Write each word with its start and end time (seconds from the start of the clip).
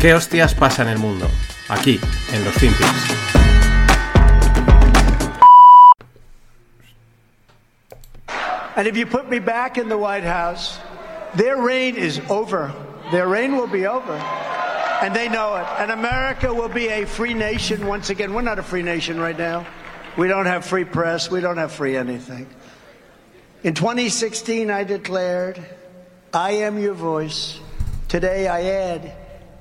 ¿Qué 0.00 0.14
hostias 0.14 0.54
pasa 0.54 0.80
en 0.80 0.88
el 0.88 0.98
mundo? 0.98 1.28
Aquí, 1.68 2.00
en 2.32 2.42
los 2.42 2.54
Finpics. 2.54 3.30
And 8.76 8.86
if 8.86 8.96
you 8.96 9.04
put 9.04 9.28
me 9.28 9.40
back 9.40 9.76
in 9.76 9.90
the 9.90 9.98
White 9.98 10.24
House, 10.24 10.78
their 11.34 11.58
reign 11.58 11.96
is 11.96 12.18
over. 12.30 12.72
Their 13.12 13.28
reign 13.28 13.56
will 13.56 13.66
be 13.66 13.86
over. 13.86 14.14
And 15.02 15.14
they 15.14 15.28
know 15.28 15.56
it. 15.56 15.66
And 15.78 15.90
America 15.90 16.54
will 16.54 16.70
be 16.70 16.88
a 16.88 17.04
free 17.04 17.34
nation 17.34 17.86
once 17.86 18.08
again. 18.08 18.32
We're 18.32 18.40
not 18.40 18.58
a 18.58 18.62
free 18.62 18.82
nation 18.82 19.20
right 19.20 19.36
now. 19.36 19.66
We 20.16 20.28
don't 20.28 20.46
have 20.46 20.64
free 20.64 20.86
press. 20.86 21.30
We 21.30 21.42
don't 21.42 21.58
have 21.58 21.72
free 21.72 21.98
anything. 21.98 22.46
In 23.62 23.74
2016, 23.74 24.70
I 24.70 24.82
declared, 24.82 25.62
I 26.32 26.52
am 26.52 26.78
your 26.78 26.94
voice. 26.94 27.60
Today, 28.08 28.48
I 28.48 28.62
add, 28.62 29.12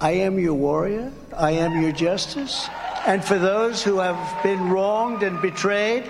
I 0.02 0.12
am 0.12 0.39
your 0.39 0.53
warrior. 0.53 1.12
I 1.35 1.52
am 1.52 1.81
your 1.81 1.91
justice. 1.91 2.70
And 3.05 3.23
for 3.23 3.38
those 3.38 3.84
who 3.84 3.99
have 3.99 4.44
been 4.44 4.70
wronged 4.70 5.23
and 5.23 5.41
betrayed, 5.41 6.09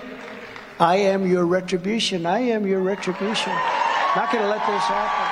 I 0.78 0.96
am 0.96 1.26
your 1.26 1.44
retribution. 1.44 2.24
I 2.24 2.38
am 2.38 2.66
your 2.66 2.80
retribution. 2.80 3.52
Not 4.14 4.30
going 4.32 4.44
to 4.44 4.48
let 4.48 4.64
this 4.66 4.82
happen. 4.82 5.26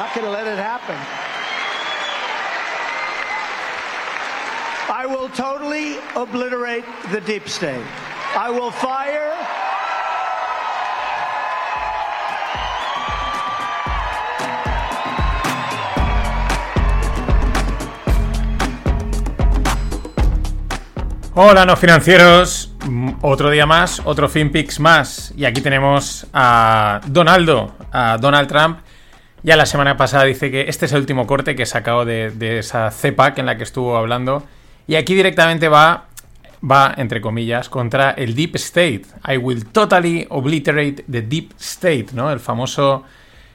Not 0.00 0.14
going 0.14 0.24
to 0.24 0.30
let 0.30 0.46
it 0.46 0.58
happen. 0.58 0.96
I 4.90 5.04
will 5.06 5.28
totally 5.28 5.98
obliterate 6.16 6.84
the 7.10 7.20
deep 7.20 7.46
state. 7.46 7.84
I 8.34 8.50
will 8.50 8.70
fire. 8.70 9.36
Hola, 21.34 21.64
no 21.64 21.76
financieros. 21.76 22.74
Mm, 22.86 23.12
Otro 23.22 23.48
día 23.48 23.64
más, 23.64 24.02
otro 24.04 24.28
FinPix 24.28 24.80
más. 24.80 25.32
Y 25.34 25.46
aquí 25.46 25.62
tenemos 25.62 26.26
a 26.34 27.00
Donaldo, 27.06 27.74
a 27.90 28.18
Donald 28.20 28.48
Trump. 28.48 28.80
Ya 29.42 29.56
la 29.56 29.64
semana 29.64 29.96
pasada 29.96 30.24
dice 30.24 30.50
que 30.50 30.66
este 30.68 30.84
es 30.84 30.92
el 30.92 31.00
último 31.00 31.26
corte 31.26 31.56
que 31.56 31.62
he 31.62 31.66
sacado 31.66 32.04
de, 32.04 32.30
de 32.32 32.58
esa 32.58 32.90
CEPAC 32.90 33.38
en 33.38 33.46
la 33.46 33.56
que 33.56 33.64
estuvo 33.64 33.96
hablando. 33.96 34.42
Y 34.86 34.96
aquí 34.96 35.14
directamente 35.14 35.68
va, 35.68 36.04
va, 36.70 36.92
entre 36.98 37.22
comillas, 37.22 37.70
contra 37.70 38.10
el 38.10 38.34
Deep 38.34 38.56
State. 38.56 39.02
I 39.26 39.38
will 39.38 39.64
totally 39.64 40.26
obliterate 40.28 41.04
the 41.10 41.22
Deep 41.22 41.52
State, 41.58 42.08
¿no? 42.12 42.30
El 42.30 42.40
famoso 42.40 43.04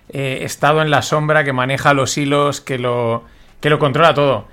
eh, 0.10 0.40
estado 0.42 0.82
en 0.82 0.90
la 0.90 1.04
sombra 1.04 1.44
que 1.44 1.54
maneja 1.54 1.94
los 1.94 2.18
hilos, 2.18 2.60
que 2.60 2.80
lo, 2.80 3.24
que 3.62 3.70
lo 3.70 3.78
controla 3.78 4.16
todo. 4.16 4.48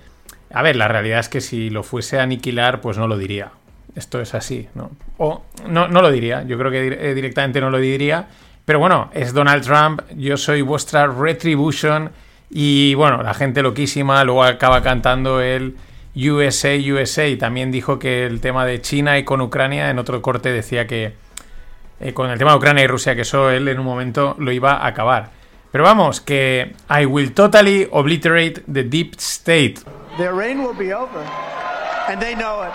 A 0.52 0.62
ver, 0.62 0.76
la 0.76 0.88
realidad 0.88 1.20
es 1.20 1.28
que 1.28 1.40
si 1.40 1.70
lo 1.70 1.82
fuese 1.82 2.18
a 2.18 2.22
aniquilar, 2.22 2.80
pues 2.80 2.98
no 2.98 3.06
lo 3.06 3.16
diría. 3.16 3.50
Esto 3.94 4.20
es 4.20 4.34
así, 4.34 4.68
¿no? 4.74 4.90
O 5.18 5.44
no, 5.68 5.88
no 5.88 6.02
lo 6.02 6.10
diría, 6.10 6.42
yo 6.42 6.58
creo 6.58 6.70
que 6.70 6.86
eh, 6.86 7.14
directamente 7.14 7.60
no 7.60 7.70
lo 7.70 7.78
diría. 7.78 8.26
Pero 8.64 8.78
bueno, 8.78 9.10
es 9.12 9.32
Donald 9.32 9.62
Trump, 9.64 10.02
yo 10.16 10.36
soy 10.36 10.62
vuestra 10.62 11.06
retribution 11.06 12.10
y 12.50 12.94
bueno, 12.94 13.22
la 13.22 13.34
gente 13.34 13.62
loquísima, 13.62 14.24
luego 14.24 14.44
acaba 14.44 14.82
cantando 14.82 15.40
el 15.40 15.76
USA, 16.16 16.74
USA 16.76 17.26
y 17.26 17.36
también 17.36 17.70
dijo 17.70 17.98
que 17.98 18.24
el 18.24 18.40
tema 18.40 18.64
de 18.64 18.80
China 18.80 19.18
y 19.18 19.24
con 19.24 19.40
Ucrania, 19.40 19.90
en 19.90 19.98
otro 19.98 20.22
corte 20.22 20.50
decía 20.50 20.86
que 20.86 21.14
eh, 22.00 22.12
con 22.12 22.30
el 22.30 22.38
tema 22.38 22.52
de 22.52 22.56
Ucrania 22.58 22.84
y 22.84 22.86
Rusia, 22.86 23.14
que 23.14 23.22
eso 23.22 23.50
él 23.50 23.68
en 23.68 23.78
un 23.78 23.84
momento 23.84 24.36
lo 24.38 24.50
iba 24.50 24.74
a 24.74 24.86
acabar. 24.86 25.30
Pero 25.70 25.84
vamos, 25.84 26.20
que 26.20 26.72
I 26.88 27.04
will 27.04 27.32
totally 27.32 27.88
obliterate 27.90 28.62
the 28.72 28.84
deep 28.84 29.14
state. 29.18 29.74
Their 30.16 30.32
reign 30.34 30.60
will 30.62 30.76
be 30.76 30.92
over. 30.92 31.22
And 32.08 32.20
they 32.20 32.34
know 32.34 32.62
it. 32.64 32.72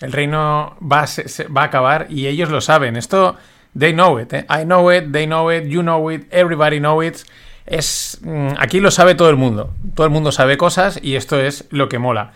El 0.00 0.12
reino 0.12 0.76
va 0.80 1.00
a, 1.02 1.06
se- 1.06 1.28
se- 1.28 1.44
va 1.48 1.62
a 1.62 1.64
acabar 1.66 2.06
y 2.10 2.26
ellos 2.26 2.50
lo 2.50 2.60
saben. 2.60 2.96
Esto, 2.96 3.36
they 3.78 3.92
know 3.92 4.18
it. 4.20 4.32
¿eh? 4.32 4.44
I 4.50 4.64
know 4.64 4.90
it, 4.92 5.12
they 5.12 5.26
know 5.26 5.50
it, 5.50 5.64
you 5.66 5.80
know 5.82 6.10
it, 6.10 6.26
everybody 6.32 6.78
know 6.78 7.02
it. 7.02 7.18
Es, 7.64 8.18
mm, 8.22 8.48
aquí 8.58 8.80
lo 8.80 8.90
sabe 8.90 9.14
todo 9.14 9.30
el 9.30 9.36
mundo. 9.36 9.72
Todo 9.94 10.06
el 10.06 10.12
mundo 10.12 10.32
sabe 10.32 10.56
cosas 10.58 10.98
y 11.02 11.16
esto 11.16 11.40
es 11.40 11.66
lo 11.70 11.88
que 11.88 11.98
mola. 11.98 12.32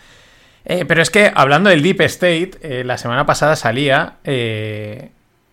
Eh, 0.64 0.84
pero 0.86 1.02
es 1.02 1.10
que 1.10 1.30
hablando 1.34 1.68
del 1.70 1.82
Deep 1.82 2.00
State, 2.02 2.52
eh, 2.62 2.84
la 2.84 2.96
semana 2.96 3.26
pasada 3.26 3.56
salía 3.56 4.14
eh, 4.24 5.10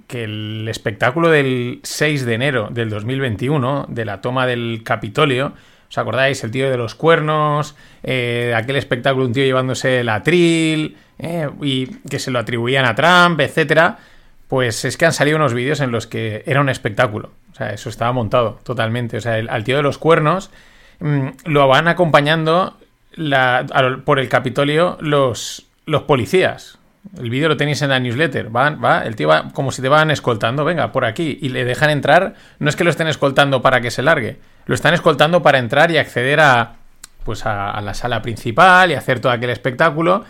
que 0.07 0.23
el 0.25 0.67
espectáculo 0.69 1.29
del 1.29 1.79
6 1.83 2.25
de 2.25 2.33
enero 2.35 2.69
del 2.71 2.89
2021, 2.89 3.87
de 3.89 4.05
la 4.05 4.21
toma 4.21 4.45
del 4.45 4.81
Capitolio, 4.85 5.53
¿os 5.89 5.97
acordáis? 5.97 6.43
El 6.43 6.51
tío 6.51 6.69
de 6.69 6.77
los 6.77 6.95
cuernos, 6.95 7.75
eh, 8.03 8.53
aquel 8.55 8.75
espectáculo, 8.75 9.25
un 9.25 9.33
tío 9.33 9.43
llevándose 9.43 9.99
el 10.01 10.09
atril, 10.09 10.97
eh, 11.19 11.49
y 11.61 11.87
que 12.09 12.19
se 12.19 12.31
lo 12.31 12.39
atribuían 12.39 12.85
a 12.85 12.95
Trump, 12.95 13.39
etcétera. 13.39 13.97
Pues 14.47 14.85
es 14.85 14.97
que 14.97 15.05
han 15.05 15.13
salido 15.13 15.37
unos 15.37 15.53
vídeos 15.53 15.79
en 15.79 15.91
los 15.91 16.05
que 16.07 16.43
era 16.45 16.61
un 16.61 16.69
espectáculo. 16.69 17.31
O 17.51 17.55
sea, 17.55 17.69
eso 17.71 17.89
estaba 17.89 18.11
montado 18.11 18.59
totalmente. 18.63 19.17
O 19.17 19.21
sea, 19.21 19.39
el- 19.39 19.49
al 19.49 19.63
tío 19.63 19.77
de 19.77 19.83
los 19.83 19.97
cuernos 19.97 20.51
mm, 20.99 21.27
lo 21.45 21.67
van 21.67 21.87
acompañando 21.87 22.77
por 24.05 24.19
el 24.19 24.29
Capitolio 24.29 24.97
los, 25.01 25.65
los 25.85 26.03
policías. 26.03 26.77
El 27.19 27.29
vídeo 27.29 27.47
lo 27.49 27.57
tenéis 27.57 27.81
en 27.81 27.89
la 27.89 27.99
newsletter. 27.99 28.49
Van, 28.49 28.79
va, 28.83 29.03
el 29.03 29.15
tío 29.15 29.27
va 29.27 29.51
como 29.53 29.71
si 29.71 29.81
te 29.81 29.89
van 29.89 30.09
escoltando, 30.11 30.65
venga, 30.65 30.91
por 30.91 31.05
aquí. 31.05 31.37
Y 31.41 31.49
le 31.49 31.63
dejan 31.63 31.89
entrar. 31.91 32.33
No 32.59 32.67
es 32.69 32.75
que 32.75 32.83
lo 32.83 32.89
estén 32.89 33.07
escoltando 33.07 33.61
para 33.61 33.79
que 33.81 33.91
se 33.91 34.01
largue. 34.01 34.37
Lo 34.65 34.75
están 34.75 34.93
escoltando 34.93 35.41
para 35.41 35.59
entrar 35.59 35.91
y 35.91 35.97
acceder 35.97 36.39
a. 36.39 36.73
Pues 37.23 37.45
a, 37.45 37.71
a 37.71 37.81
la 37.81 37.95
sala 37.95 38.21
principal 38.21 38.91
y 38.91 38.93
hacer 38.93 39.19
todo 39.19 39.31
aquel 39.31 39.49
espectáculo. 39.49 40.23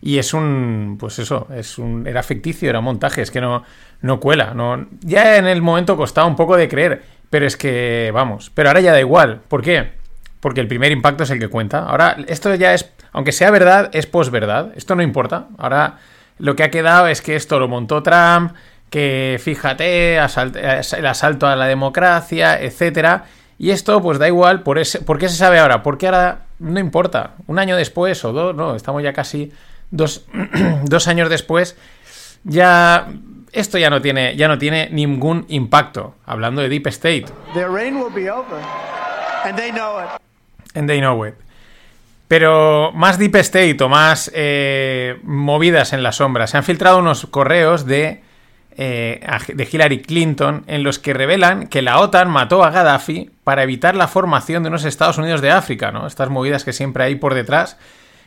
Y 0.00 0.18
es 0.18 0.32
un. 0.32 0.96
Pues 0.98 1.18
eso, 1.18 1.46
es 1.54 1.76
un. 1.78 2.06
Era 2.06 2.22
ficticio, 2.22 2.70
era 2.70 2.80
montaje, 2.80 3.20
es 3.22 3.30
que 3.30 3.40
no, 3.40 3.64
no 4.00 4.18
cuela. 4.20 4.54
No, 4.54 4.86
ya 5.00 5.36
en 5.36 5.46
el 5.46 5.60
momento 5.60 5.96
costaba 5.96 6.26
un 6.26 6.36
poco 6.36 6.56
de 6.56 6.68
creer. 6.68 7.02
Pero 7.30 7.46
es 7.46 7.56
que, 7.58 8.10
vamos. 8.14 8.50
Pero 8.54 8.70
ahora 8.70 8.80
ya 8.80 8.92
da 8.92 9.00
igual. 9.00 9.40
¿Por 9.48 9.60
qué? 9.62 9.92
Porque 10.40 10.60
el 10.62 10.68
primer 10.68 10.92
impacto 10.92 11.24
es 11.24 11.30
el 11.30 11.38
que 11.38 11.48
cuenta. 11.48 11.80
Ahora, 11.80 12.16
esto 12.28 12.54
ya 12.54 12.72
es. 12.72 12.90
Aunque 13.12 13.32
sea 13.32 13.50
verdad, 13.50 13.90
es 13.92 14.06
posverdad. 14.06 14.70
Esto 14.76 14.94
no 14.94 15.02
importa. 15.02 15.48
Ahora 15.58 15.96
lo 16.38 16.56
que 16.56 16.62
ha 16.62 16.70
quedado 16.70 17.08
es 17.08 17.20
que 17.20 17.36
esto 17.36 17.58
lo 17.58 17.68
montó 17.68 18.02
Trump. 18.02 18.52
Que 18.88 19.38
fíjate, 19.42 20.18
asalt- 20.18 20.96
el 20.96 21.06
asalto 21.06 21.46
a 21.46 21.56
la 21.56 21.66
democracia, 21.66 22.58
etcétera. 22.58 23.24
Y 23.58 23.70
esto, 23.70 24.00
pues 24.00 24.18
da 24.18 24.28
igual, 24.28 24.62
por, 24.62 24.78
ese, 24.78 25.00
¿por 25.00 25.18
qué 25.18 25.28
se 25.28 25.36
sabe 25.36 25.58
ahora? 25.58 25.82
Porque 25.82 26.06
ahora 26.06 26.42
no 26.60 26.78
importa. 26.78 27.32
Un 27.48 27.58
año 27.58 27.76
después 27.76 28.24
o 28.24 28.32
dos, 28.32 28.54
no, 28.54 28.76
estamos 28.76 29.02
ya 29.02 29.12
casi 29.12 29.52
dos, 29.90 30.26
dos 30.84 31.08
años 31.08 31.28
después. 31.28 31.76
Ya. 32.44 33.08
Esto 33.50 33.78
ya 33.78 33.88
no 33.88 34.02
tiene, 34.02 34.36
ya 34.36 34.46
no 34.46 34.58
tiene 34.58 34.90
ningún 34.90 35.46
impacto. 35.48 36.14
Hablando 36.26 36.62
de 36.62 36.68
Deep 36.68 36.86
State. 36.88 37.26
Their 37.54 37.70
reign 37.70 37.96
will 37.96 38.12
be 38.14 38.30
over. 38.30 38.60
And 39.44 39.56
they 39.56 39.70
know 39.72 39.98
it. 39.98 40.08
And 40.74 40.88
they 40.88 41.00
know 41.00 41.26
it. 41.26 41.34
Pero 42.28 42.92
más 42.92 43.18
Deep 43.18 43.34
State 43.36 43.82
o 43.82 43.88
más 43.88 44.30
eh, 44.34 45.18
movidas 45.24 45.94
en 45.94 46.02
la 46.02 46.12
sombra. 46.12 46.46
Se 46.46 46.58
han 46.58 46.62
filtrado 46.62 46.98
unos 46.98 47.26
correos 47.26 47.86
de, 47.86 48.22
eh, 48.80 49.20
de 49.48 49.68
Hillary 49.70 50.02
Clinton 50.02 50.62
en 50.68 50.84
los 50.84 51.00
que 51.00 51.12
revelan 51.12 51.66
que 51.66 51.82
la 51.82 51.98
OTAN 51.98 52.30
mató 52.30 52.62
a 52.62 52.70
Gaddafi 52.70 53.28
para 53.42 53.64
evitar 53.64 53.96
la 53.96 54.06
formación 54.06 54.62
de 54.62 54.68
unos 54.68 54.84
Estados 54.84 55.18
Unidos 55.18 55.40
de 55.40 55.50
África, 55.50 55.90
¿no? 55.90 56.06
Estas 56.06 56.30
movidas 56.30 56.62
que 56.62 56.72
siempre 56.72 57.02
hay 57.02 57.16
por 57.16 57.34
detrás. 57.34 57.76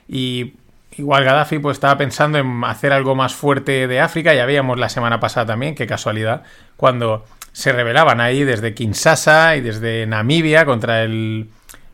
Y 0.10 0.56
igual 0.98 1.24
Gaddafi 1.24 1.60
pues 1.60 1.78
estaba 1.78 1.98
pensando 1.98 2.38
en 2.38 2.66
hacer 2.66 2.92
algo 2.92 3.16
más 3.16 3.34
fuerte 3.34 3.88
de 3.88 4.02
África. 4.02 4.34
Ya 4.34 4.46
veíamos 4.46 4.78
la 4.78 4.90
semana 4.90 5.22
pasada 5.22 5.46
también, 5.46 5.74
qué 5.74 5.88
casualidad, 5.88 6.44
cuando 6.76 7.24
se 7.54 7.72
rebelaban 7.72 8.20
ahí 8.20 8.44
desde 8.44 8.74
Kinshasa 8.74 9.56
y 9.56 9.62
desde 9.62 10.06
Namibia 10.06 10.66
contra 10.66 11.04
el 11.04 11.48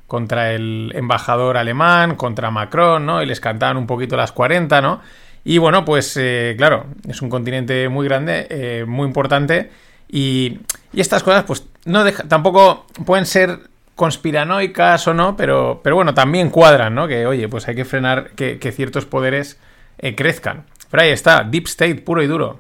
contra 0.08 0.54
el 0.54 0.94
embajador 0.96 1.58
alemán, 1.58 2.16
contra 2.16 2.50
Macron, 2.50 3.06
¿no? 3.06 3.22
Y 3.22 3.28
les 3.28 3.40
cantaban 3.40 3.78
un 3.78 3.86
poquito 3.86 4.18
las 4.18 4.32
40, 4.32 4.82
¿no? 4.82 5.02
Y 5.50 5.60
bueno, 5.60 5.86
pues 5.86 6.18
eh, 6.20 6.56
claro, 6.58 6.88
es 7.08 7.22
un 7.22 7.30
continente 7.30 7.88
muy 7.88 8.06
grande, 8.06 8.48
eh, 8.50 8.84
muy 8.86 9.08
importante, 9.08 9.72
y, 10.10 10.60
y 10.92 11.00
estas 11.00 11.24
cosas 11.24 11.46
pues 11.46 11.66
no 11.86 12.04
deja- 12.04 12.24
tampoco 12.24 12.86
pueden 13.06 13.26
ser 13.26 13.60
conspiranoicas 13.96 15.08
o 15.08 15.14
no, 15.14 15.38
pero, 15.38 15.80
pero 15.84 15.96
bueno, 15.96 16.14
también 16.14 16.50
cuadran, 16.50 16.94
¿no? 16.96 17.08
Que 17.08 17.26
oye, 17.26 17.48
pues 17.48 17.66
hay 17.70 17.76
que 17.76 17.86
frenar 17.86 18.32
que, 18.32 18.60
que 18.60 18.74
ciertos 18.74 19.06
poderes 19.06 19.58
eh, 20.00 20.16
crezcan. 20.16 20.66
Pero 20.92 21.04
ahí 21.04 21.10
está, 21.12 21.44
Deep 21.46 21.68
State 21.68 21.96
puro 22.02 22.22
y 22.22 22.28
duro. 22.28 22.58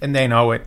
And 0.00 0.14
they 0.14 0.28
know 0.28 0.54
it. 0.54 0.62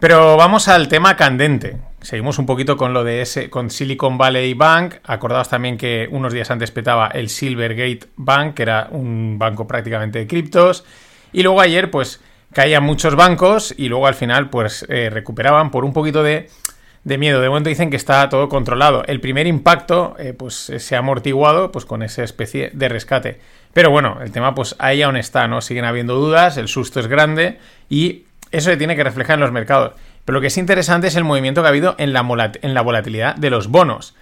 Pero 0.00 0.36
vamos 0.36 0.66
al 0.66 0.88
tema 0.88 1.16
candente. 1.16 1.76
Seguimos 2.00 2.38
un 2.38 2.46
poquito 2.46 2.76
con 2.76 2.92
lo 2.92 3.02
de 3.02 3.22
ese, 3.22 3.50
con 3.50 3.70
Silicon 3.70 4.18
Valley 4.18 4.54
Bank. 4.54 4.96
Acordaos 5.04 5.48
también 5.48 5.76
que 5.76 6.08
unos 6.10 6.32
días 6.32 6.50
antes 6.50 6.70
petaba 6.70 7.08
el 7.08 7.28
Silvergate 7.28 8.08
Bank, 8.16 8.54
que 8.54 8.62
era 8.62 8.88
un 8.90 9.36
banco 9.38 9.66
prácticamente 9.66 10.20
de 10.20 10.26
criptos. 10.26 10.84
Y 11.32 11.42
luego 11.42 11.60
ayer, 11.60 11.90
pues, 11.90 12.20
caían 12.52 12.84
muchos 12.84 13.16
bancos 13.16 13.74
y 13.76 13.88
luego 13.88 14.06
al 14.06 14.14
final, 14.14 14.48
pues, 14.48 14.86
eh, 14.88 15.10
recuperaban 15.10 15.70
por 15.70 15.84
un 15.84 15.92
poquito 15.92 16.22
de, 16.22 16.48
de 17.04 17.18
miedo. 17.18 17.40
De 17.40 17.48
momento 17.48 17.68
dicen 17.68 17.90
que 17.90 17.96
está 17.96 18.28
todo 18.28 18.48
controlado. 18.48 19.02
El 19.06 19.20
primer 19.20 19.46
impacto 19.46 20.14
eh, 20.18 20.34
pues 20.34 20.54
se 20.54 20.94
ha 20.94 20.98
amortiguado 20.98 21.72
pues 21.72 21.84
con 21.84 22.02
esa 22.02 22.22
especie 22.22 22.70
de 22.72 22.88
rescate. 22.88 23.40
Pero 23.72 23.90
bueno, 23.90 24.18
el 24.22 24.30
tema 24.30 24.54
pues 24.54 24.76
ahí 24.78 25.02
aún 25.02 25.16
está, 25.16 25.48
¿no? 25.48 25.60
Siguen 25.60 25.84
habiendo 25.84 26.14
dudas, 26.14 26.56
el 26.56 26.68
susto 26.68 27.00
es 27.00 27.06
grande 27.06 27.58
y 27.88 28.24
eso 28.50 28.70
se 28.70 28.76
tiene 28.76 28.96
que 28.96 29.04
reflejar 29.04 29.34
en 29.34 29.40
los 29.40 29.52
mercados. 29.52 29.92
Pero 30.28 30.36
lo 30.36 30.40
que 30.42 30.48
es 30.48 30.58
interesante 30.58 31.06
es 31.06 31.16
el 31.16 31.24
movimiento 31.24 31.62
que 31.62 31.68
ha 31.68 31.70
habido 31.70 31.94
en 31.96 32.12
la, 32.12 32.20
volatilidad 32.20 33.36
de 33.36 33.48
los 33.48 33.68
bonos, 33.68 34.14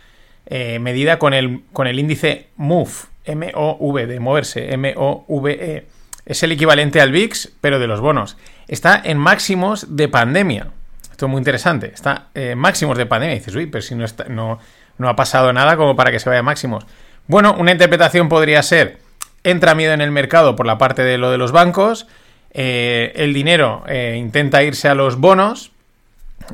eh, 0.47 0.79
medida 0.79 1.19
con 1.19 1.35
el, 1.35 1.65
índice 1.99 2.47
MOVE, 2.55 2.93
M-O-V, 3.25 4.07
de 4.07 4.21
moverse, 4.21 4.73
M-O-V-E. 4.73 5.85
Es 6.25 6.45
el 6.45 6.53
equivalente 6.53 7.01
al 7.01 7.11
VIX, 7.11 7.51
pero 7.61 7.81
de 7.81 7.89
los 7.89 7.99
bonos. 7.99 8.37
Está 8.69 9.03
en 9.05 9.19
máximos 9.19 9.97
de 9.97 10.07
pandemia. 10.07 10.69
Esto 11.11 11.27
es 11.27 11.31
muy 11.33 11.41
interesante. 11.41 11.91
Está 11.93 12.29
en 12.35 12.57
máximos 12.57 12.97
de 12.97 13.07
pandemia. 13.07 13.35
Dices, 13.35 13.57
uy, 13.57 13.67
pero 13.67 13.83
si 13.83 13.97
no, 13.97 14.07
no, 14.29 14.61
no 14.99 15.09
ha 15.09 15.17
pasado 15.17 15.53
nada 15.53 15.77
como 15.77 15.97
para 15.97 16.13
que 16.13 16.21
se 16.21 16.29
vaya 16.29 16.39
a 16.39 16.45
máximos. 16.45 16.87
Bueno, 17.27 17.57
una 17.59 17.73
interpretación 17.73 18.29
podría 18.29 18.63
ser, 18.63 19.01
entra 19.43 19.75
miedo 19.75 19.93
en 19.93 20.03
el 20.03 20.13
mercado 20.13 20.55
por 20.55 20.67
la 20.67 20.79
parte 20.79 21.03
de 21.03 21.19
lo 21.19 21.33
de 21.33 21.39
los 21.39 21.51
bancos, 21.51 22.07
eh, 22.53 23.13
el 23.17 23.35
dinero 23.35 23.83
eh, 23.89 24.15
intenta 24.17 24.63
irse 24.63 24.87
a 24.87 24.95
los 24.95 25.17
bonos 25.17 25.73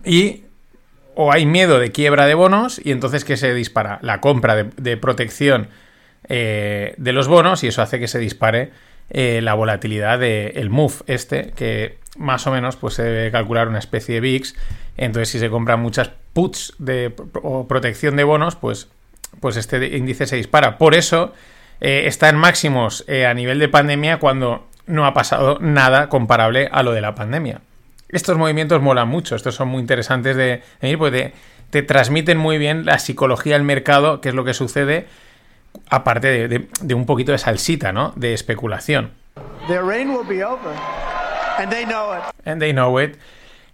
y 0.05 0.45
o 1.15 1.33
hay 1.33 1.45
miedo 1.47 1.79
de 1.79 1.93
quiebra 1.93 2.27
de 2.27 2.35
bonos 2.35 2.81
y 2.83 2.91
entonces 2.91 3.25
que 3.25 3.37
se 3.37 3.53
dispara 3.53 3.99
la 4.03 4.21
compra 4.21 4.55
de, 4.57 4.97
protección 4.97 5.69
eh, 6.29 6.95
de 6.97 7.13
los 7.13 7.29
bonos 7.29 7.65
y 7.65 7.69
eso 7.69 7.83
hace 7.83 7.99
que 7.99 8.09
se 8.09 8.19
dispare 8.19 8.71
la 9.11 9.53
volatilidad 9.53 10.19
del 10.19 10.71
MOVE 10.71 11.05
este 11.07 11.53
que 11.55 11.99
más 12.17 12.47
o 12.47 12.51
menos 12.51 12.77
pues 12.77 12.95
se 12.95 13.03
debe 13.03 13.31
calcular 13.31 13.69
una 13.69 13.79
especie 13.79 14.15
de 14.15 14.21
VIX 14.23 14.55
entonces 14.97 15.29
si 15.29 15.39
se 15.39 15.51
compran 15.51 15.81
muchas 15.81 16.11
puts 16.33 16.75
de 16.79 17.13
o 17.43 17.69
protección 17.69 18.17
de 18.17 18.25
bonos 18.25 18.57
pues 18.57 18.89
pues 19.41 19.59
este 19.59 19.99
índice 19.99 20.27
se 20.27 20.37
dispara 20.37 20.79
por 20.79 20.95
eso 20.95 21.35
está 21.81 22.31
en 22.31 22.37
máximos 22.37 23.05
a 23.07 23.35
nivel 23.35 23.59
de 23.59 23.69
pandemia 23.69 24.19
cuando 24.19 24.67
no 24.87 25.07
ha 25.07 25.15
pasado 25.15 25.59
nada 25.61 26.09
comparable 26.09 26.69
a 26.71 26.83
lo 26.83 26.93
de 26.93 27.01
la 27.01 27.15
pandemia. 27.15 27.61
Estos 28.13 28.37
movimientos 28.37 28.83
molan 28.83 29.09
mucho, 29.09 29.35
estos 29.35 29.55
son 29.55 29.69
muy 29.69 29.81
interesantes 29.81 30.37
de, 30.37 30.63
ir, 30.83 30.99
pues 30.99 31.33
te, 31.71 31.83
transmiten 31.83 32.37
muy 32.37 32.59
bien 32.59 32.85
la 32.85 32.99
psicología 32.99 33.55
del 33.55 33.63
mercado, 33.63 34.21
que 34.21 34.29
es 34.29 34.35
lo 34.35 34.45
que 34.45 34.53
sucede, 34.53 35.07
aparte 35.89 36.47
de, 36.47 36.95
un 36.95 37.07
poquito 37.07 37.33
de 37.33 37.39
salsita, 37.39 37.91
¿no? 37.91 38.13
De 38.15 38.35
especulación. 38.35 39.13
And 42.45 42.61
they 42.61 42.73
know 42.73 43.01
it. 43.01 43.17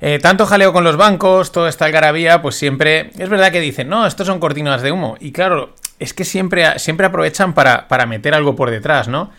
Eh, 0.00 0.20
tanto 0.22 0.46
jaleo 0.46 0.72
con 0.72 0.84
los 0.84 0.96
bancos, 0.96 1.50
toda 1.50 1.68
esta 1.68 1.86
algarabía, 1.86 2.40
pues 2.40 2.54
siempre. 2.54 3.10
Es 3.18 3.28
verdad 3.28 3.50
que 3.50 3.60
dicen, 3.60 3.88
no, 3.88 4.06
estos 4.06 4.28
son 4.28 4.38
cortinas 4.38 4.82
de 4.82 4.92
humo. 4.92 5.16
Y 5.18 5.32
claro, 5.32 5.74
es 5.98 6.14
que 6.14 6.24
siempre, 6.24 6.78
siempre 6.78 7.06
aprovechan 7.06 7.54
para, 7.54 7.88
para 7.88 8.06
meter 8.06 8.34
algo 8.34 8.54
por 8.54 8.70
detrás, 8.70 9.08
¿no? 9.08 9.32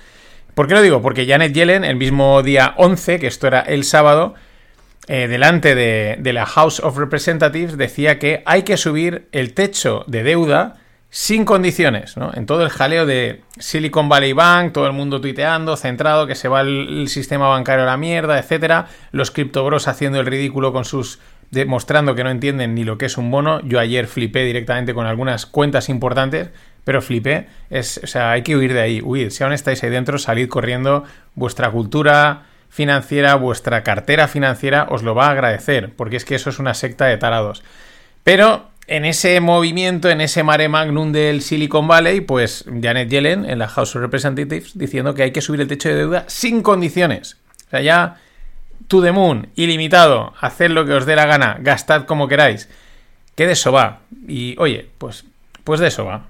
¿Por 0.56 0.68
qué 0.68 0.74
lo 0.74 0.82
digo? 0.82 1.02
Porque 1.02 1.26
Janet 1.26 1.54
Yellen, 1.54 1.86
el 1.86 1.96
mismo 1.96 2.44
día 2.44 2.74
11, 2.76 3.20
que 3.20 3.28
esto 3.28 3.48
era 3.48 3.62
el 3.62 3.86
sábado, 3.86 4.36
eh, 5.12 5.28
delante 5.28 5.74
de, 5.74 6.34
la 6.34 6.46
House 6.46 6.80
of 6.80 6.96
Representatives, 6.96 7.78
decía 7.78 8.20
que 8.20 8.44
hay 8.46 8.62
que 8.62 8.78
subir 8.78 9.28
el 9.32 9.56
techo 9.56 10.04
de 10.06 10.22
deuda 10.22 10.76
sin 11.10 11.46
condiciones, 11.46 12.16
¿no? 12.16 12.32
En 12.36 12.46
todo 12.46 12.62
el 12.62 12.70
jaleo 12.70 13.08
de 13.08 13.42
Silicon 13.58 14.08
Valley 14.08 14.34
Bank, 14.34 14.72
todo 14.72 14.86
el 14.86 14.94
mundo 14.94 15.20
tuiteando, 15.20 15.76
centrado, 15.78 16.28
que 16.28 16.36
se 16.36 16.48
va 16.48 16.62
el, 16.62 17.08
sistema 17.10 17.48
bancario 17.48 17.86
a 17.86 17.88
la 17.88 17.98
mierda, 17.98 18.38
etcétera, 18.38 18.86
los 19.12 19.32
criptobros 19.32 19.88
haciendo 19.88 20.20
el 20.20 20.28
ridículo 20.28 20.72
con 20.72 20.86
sus 20.86 21.18
demostrando 21.50 22.14
que 22.14 22.24
no 22.24 22.30
entienden 22.30 22.76
ni 22.76 22.84
lo 22.84 23.00
que 23.00 23.08
es 23.08 23.18
un 23.18 23.32
bono. 23.32 23.62
Yo 23.62 23.80
ayer 23.80 24.06
flipé 24.06 24.46
directamente 24.46 24.94
con 24.94 25.08
algunas 25.08 25.48
cuentas 25.48 25.90
importantes 25.90 26.52
pero 26.84 27.02
flipé. 27.02 27.48
Es, 27.70 28.00
o 28.04 28.08
sea, 28.08 28.32
hay 28.32 28.42
que 28.42 28.56
huir 28.56 28.74
de 28.74 28.82
ahí, 28.82 29.02
huir. 29.02 29.32
Si 29.32 29.44
aún 29.44 29.54
estáis 29.54 29.84
ahí 29.84 29.90
dentro, 29.90 30.18
salid 30.18 30.50
corriendo. 30.50 31.04
Vuestra 31.36 31.70
cultura 31.72 32.46
financiera, 32.70 33.36
vuestra 33.36 33.84
cartera 33.84 34.28
financiera 34.28 34.88
os 34.90 35.04
lo 35.04 35.16
va 35.16 35.28
a 35.28 35.32
agradecer, 35.32 35.94
porque 35.96 36.16
es 36.16 36.26
que 36.26 36.36
eso 36.36 36.50
es 36.50 36.60
una 36.60 36.74
secta 36.74 37.06
de 37.06 37.18
tarados. 37.18 37.64
Pero 38.24 38.70
en 38.88 39.06
ese 39.06 39.40
movimiento, 39.40 40.10
en 40.10 40.22
ese 40.22 40.44
mare 40.44 40.68
magnum 40.68 41.12
del 41.12 41.42
Silicon 41.42 41.88
Valley, 41.88 42.22
pues 42.22 42.66
Janet 42.82 43.10
Yellen 43.10 43.46
en 43.46 43.60
la 43.60 43.68
House 43.68 43.96
of 43.96 44.02
Representatives 44.02 44.78
diciendo 44.78 45.14
que 45.14 45.24
hay 45.24 45.32
que 45.32 45.42
subir 45.42 45.62
el 45.62 45.68
techo 45.68 45.90
de 45.90 45.96
deuda 45.96 46.26
sin 46.28 46.62
condiciones. 46.62 47.38
O 47.68 47.70
sea, 47.70 47.82
ya 47.82 48.18
to 48.88 49.02
the 49.02 49.12
moon, 49.12 49.50
ilimitado, 49.56 50.34
haced 50.42 50.72
lo 50.72 50.86
que 50.86 50.94
os 50.94 51.06
dé 51.06 51.16
la 51.16 51.28
gana, 51.28 51.58
gastad 51.60 52.06
como 52.06 52.28
queráis. 52.28 52.68
Que 53.36 53.46
de 53.46 53.54
eso 53.54 53.72
va. 53.72 54.00
Y 54.28 54.56
oye, 54.58 54.90
pues, 54.98 55.24
pues 55.64 55.80
de 55.80 55.88
eso 55.88 56.06
va. 56.06 56.26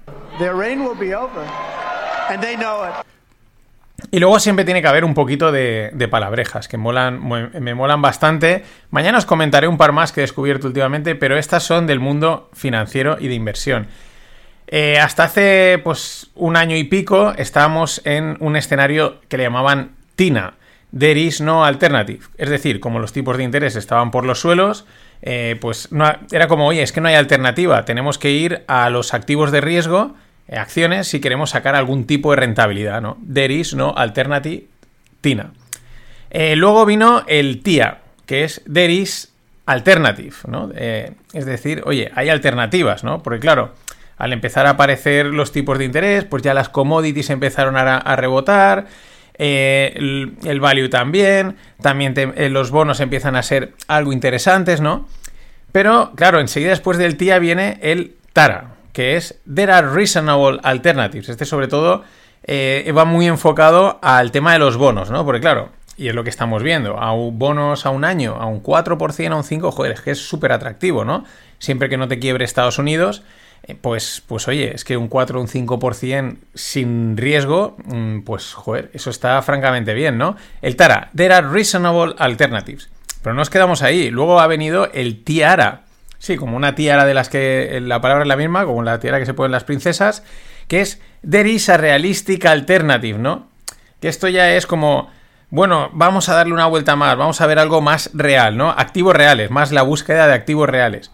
Y 4.10 4.18
luego 4.18 4.38
siempre 4.40 4.64
tiene 4.64 4.82
que 4.82 4.88
haber 4.88 5.04
un 5.04 5.14
poquito 5.14 5.52
de, 5.52 6.08
palabrejas 6.10 6.68
que 6.68 6.76
molan, 6.76 7.20
me 7.26 7.74
molan 7.74 8.02
bastante. 8.02 8.64
Mañana 8.90 9.18
os 9.18 9.26
comentaré 9.26 9.68
un 9.68 9.76
par 9.76 9.92
más 9.92 10.12
que 10.12 10.20
he 10.20 10.22
descubierto 10.22 10.66
últimamente, 10.66 11.14
pero 11.14 11.36
estas 11.36 11.62
son 11.62 11.86
del 11.86 12.00
mundo 12.00 12.50
financiero 12.52 13.16
y 13.20 13.28
de 13.28 13.34
inversión. 13.34 13.86
Eh, 14.66 14.98
hasta 15.00 15.24
hace 15.24 15.80
pues 15.82 16.30
un 16.36 16.56
año 16.56 16.76
y 16.76 16.84
pico 16.84 17.34
estábamos 17.36 18.00
en 18.04 18.36
un 18.38 18.54
escenario 18.54 19.20
que 19.28 19.36
le 19.36 19.42
llamaban 19.44 19.96
TINA, 20.14 20.54
There 20.96 21.20
is 21.20 21.40
no 21.40 21.64
alternative. 21.64 22.20
Es 22.36 22.50
decir, 22.50 22.80
como 22.80 22.98
los 22.98 23.12
tipos 23.12 23.36
de 23.36 23.44
interés 23.44 23.76
estaban 23.76 24.10
por 24.10 24.24
los 24.24 24.40
suelos, 24.40 24.86
eh, 25.22 25.56
pues 25.60 25.88
era 26.32 26.48
como, 26.48 26.66
oye, 26.66 26.82
es 26.82 26.92
que 26.92 27.00
no 27.00 27.08
hay 27.08 27.14
alternativa, 27.14 27.84
tenemos 27.84 28.18
que 28.18 28.30
ir 28.30 28.64
a 28.66 28.90
los 28.90 29.14
activos 29.14 29.52
de 29.52 29.60
riesgo 29.60 30.14
acciones 30.58 31.08
si 31.08 31.20
queremos 31.20 31.50
sacar 31.50 31.74
algún 31.74 32.06
tipo 32.06 32.30
de 32.30 32.36
rentabilidad, 32.36 33.00
¿no? 33.00 33.18
There 33.32 33.52
is 33.52 33.74
no 33.74 33.94
alternative 33.96 34.64
TINA. 35.20 35.52
Eh, 36.30 36.56
luego 36.56 36.86
vino 36.86 37.24
el 37.26 37.62
TIA, 37.62 38.00
que 38.26 38.44
es 38.44 38.62
There 38.72 38.92
is 38.92 39.32
alternative, 39.66 40.34
¿no? 40.46 40.70
Eh, 40.74 41.12
es 41.32 41.46
decir, 41.46 41.82
oye, 41.84 42.10
hay 42.14 42.28
alternativas, 42.28 43.04
¿no? 43.04 43.22
Porque 43.22 43.40
claro, 43.40 43.74
al 44.16 44.32
empezar 44.32 44.66
a 44.66 44.70
aparecer 44.70 45.26
los 45.26 45.52
tipos 45.52 45.78
de 45.78 45.84
interés, 45.84 46.24
pues 46.24 46.42
ya 46.42 46.54
las 46.54 46.68
commodities 46.68 47.30
empezaron 47.30 47.76
a, 47.76 48.16
rebotar, 48.16 48.86
el, 49.38 50.58
value 50.60 50.90
también, 50.90 51.56
también 51.80 52.14
los 52.52 52.70
bonos 52.70 53.00
empiezan 53.00 53.34
a 53.36 53.42
ser 53.42 53.72
algo 53.88 54.12
interesantes, 54.12 54.80
¿no? 54.80 55.08
Pero 55.72 56.12
claro, 56.16 56.40
enseguida 56.40 56.70
después 56.70 56.98
del 56.98 57.16
TIA 57.16 57.38
viene 57.38 57.78
el 57.80 58.16
TARA, 58.32 58.74
que 58.92 59.16
es 59.16 59.40
There 59.52 59.72
are 59.72 59.88
reasonable 59.88 60.60
alternatives. 60.62 61.28
Este 61.28 61.44
sobre 61.44 61.68
todo 61.68 62.04
eh, 62.42 62.92
va 62.96 63.04
muy 63.04 63.26
enfocado 63.26 63.98
al 64.02 64.30
tema 64.32 64.52
de 64.52 64.58
los 64.58 64.76
bonos, 64.76 65.10
¿no? 65.10 65.24
Porque 65.24 65.40
claro, 65.40 65.70
y 65.96 66.08
es 66.08 66.14
lo 66.14 66.24
que 66.24 66.30
estamos 66.30 66.62
viendo, 66.62 66.98
a 66.98 67.12
un 67.12 67.38
bonos 67.38 67.84
a 67.84 67.90
un 67.90 68.04
año, 68.04 68.36
a 68.36 68.46
un 68.46 68.62
4%, 68.62 69.30
a 69.30 69.36
un 69.36 69.42
5%, 69.42 69.70
joder, 69.70 69.92
es 69.92 70.00
que 70.00 70.12
es 70.12 70.18
súper 70.18 70.52
atractivo, 70.52 71.04
¿no? 71.04 71.24
Siempre 71.58 71.90
que 71.90 71.98
no 71.98 72.08
te 72.08 72.18
quiebre 72.18 72.46
Estados 72.46 72.78
Unidos, 72.78 73.22
eh, 73.64 73.76
pues, 73.78 74.22
pues 74.26 74.48
oye, 74.48 74.74
es 74.74 74.84
que 74.84 74.96
un 74.96 75.08
4 75.08 75.38
o 75.38 75.42
un 75.42 75.48
5% 75.48 76.38
sin 76.54 77.18
riesgo, 77.18 77.76
mm, 77.84 78.20
pues 78.20 78.54
joder, 78.54 78.90
eso 78.94 79.10
está 79.10 79.42
francamente 79.42 79.92
bien, 79.92 80.16
¿no? 80.16 80.36
El 80.62 80.76
TARA, 80.76 81.10
There 81.14 81.34
are 81.34 81.46
reasonable 81.46 82.14
alternatives. 82.18 82.88
Pero 83.22 83.34
no 83.34 83.40
nos 83.40 83.50
quedamos 83.50 83.82
ahí, 83.82 84.10
luego 84.10 84.40
ha 84.40 84.46
venido 84.46 84.90
el 84.94 85.22
TIARA, 85.22 85.82
Sí, 86.20 86.36
como 86.36 86.54
una 86.54 86.74
tiara 86.74 87.06
de 87.06 87.14
las 87.14 87.30
que 87.30 87.80
la 87.82 88.02
palabra 88.02 88.24
es 88.24 88.28
la 88.28 88.36
misma, 88.36 88.66
como 88.66 88.82
la 88.82 89.00
tiara 89.00 89.18
que 89.18 89.24
se 89.24 89.32
ponen 89.32 89.52
las 89.52 89.64
princesas, 89.64 90.22
que 90.68 90.82
es 90.82 91.00
There 91.28 91.50
is 91.50 91.70
a 91.70 91.78
realistic 91.78 92.44
alternative, 92.44 93.18
¿no? 93.18 93.48
Que 94.00 94.08
esto 94.08 94.28
ya 94.28 94.52
es 94.52 94.66
como, 94.66 95.08
bueno, 95.48 95.88
vamos 95.94 96.28
a 96.28 96.34
darle 96.34 96.52
una 96.52 96.66
vuelta 96.66 96.94
más, 96.94 97.16
vamos 97.16 97.40
a 97.40 97.46
ver 97.46 97.58
algo 97.58 97.80
más 97.80 98.10
real, 98.12 98.58
¿no? 98.58 98.68
Activos 98.68 99.16
reales, 99.16 99.50
más 99.50 99.72
la 99.72 99.80
búsqueda 99.80 100.26
de 100.26 100.34
activos 100.34 100.68
reales. 100.68 101.10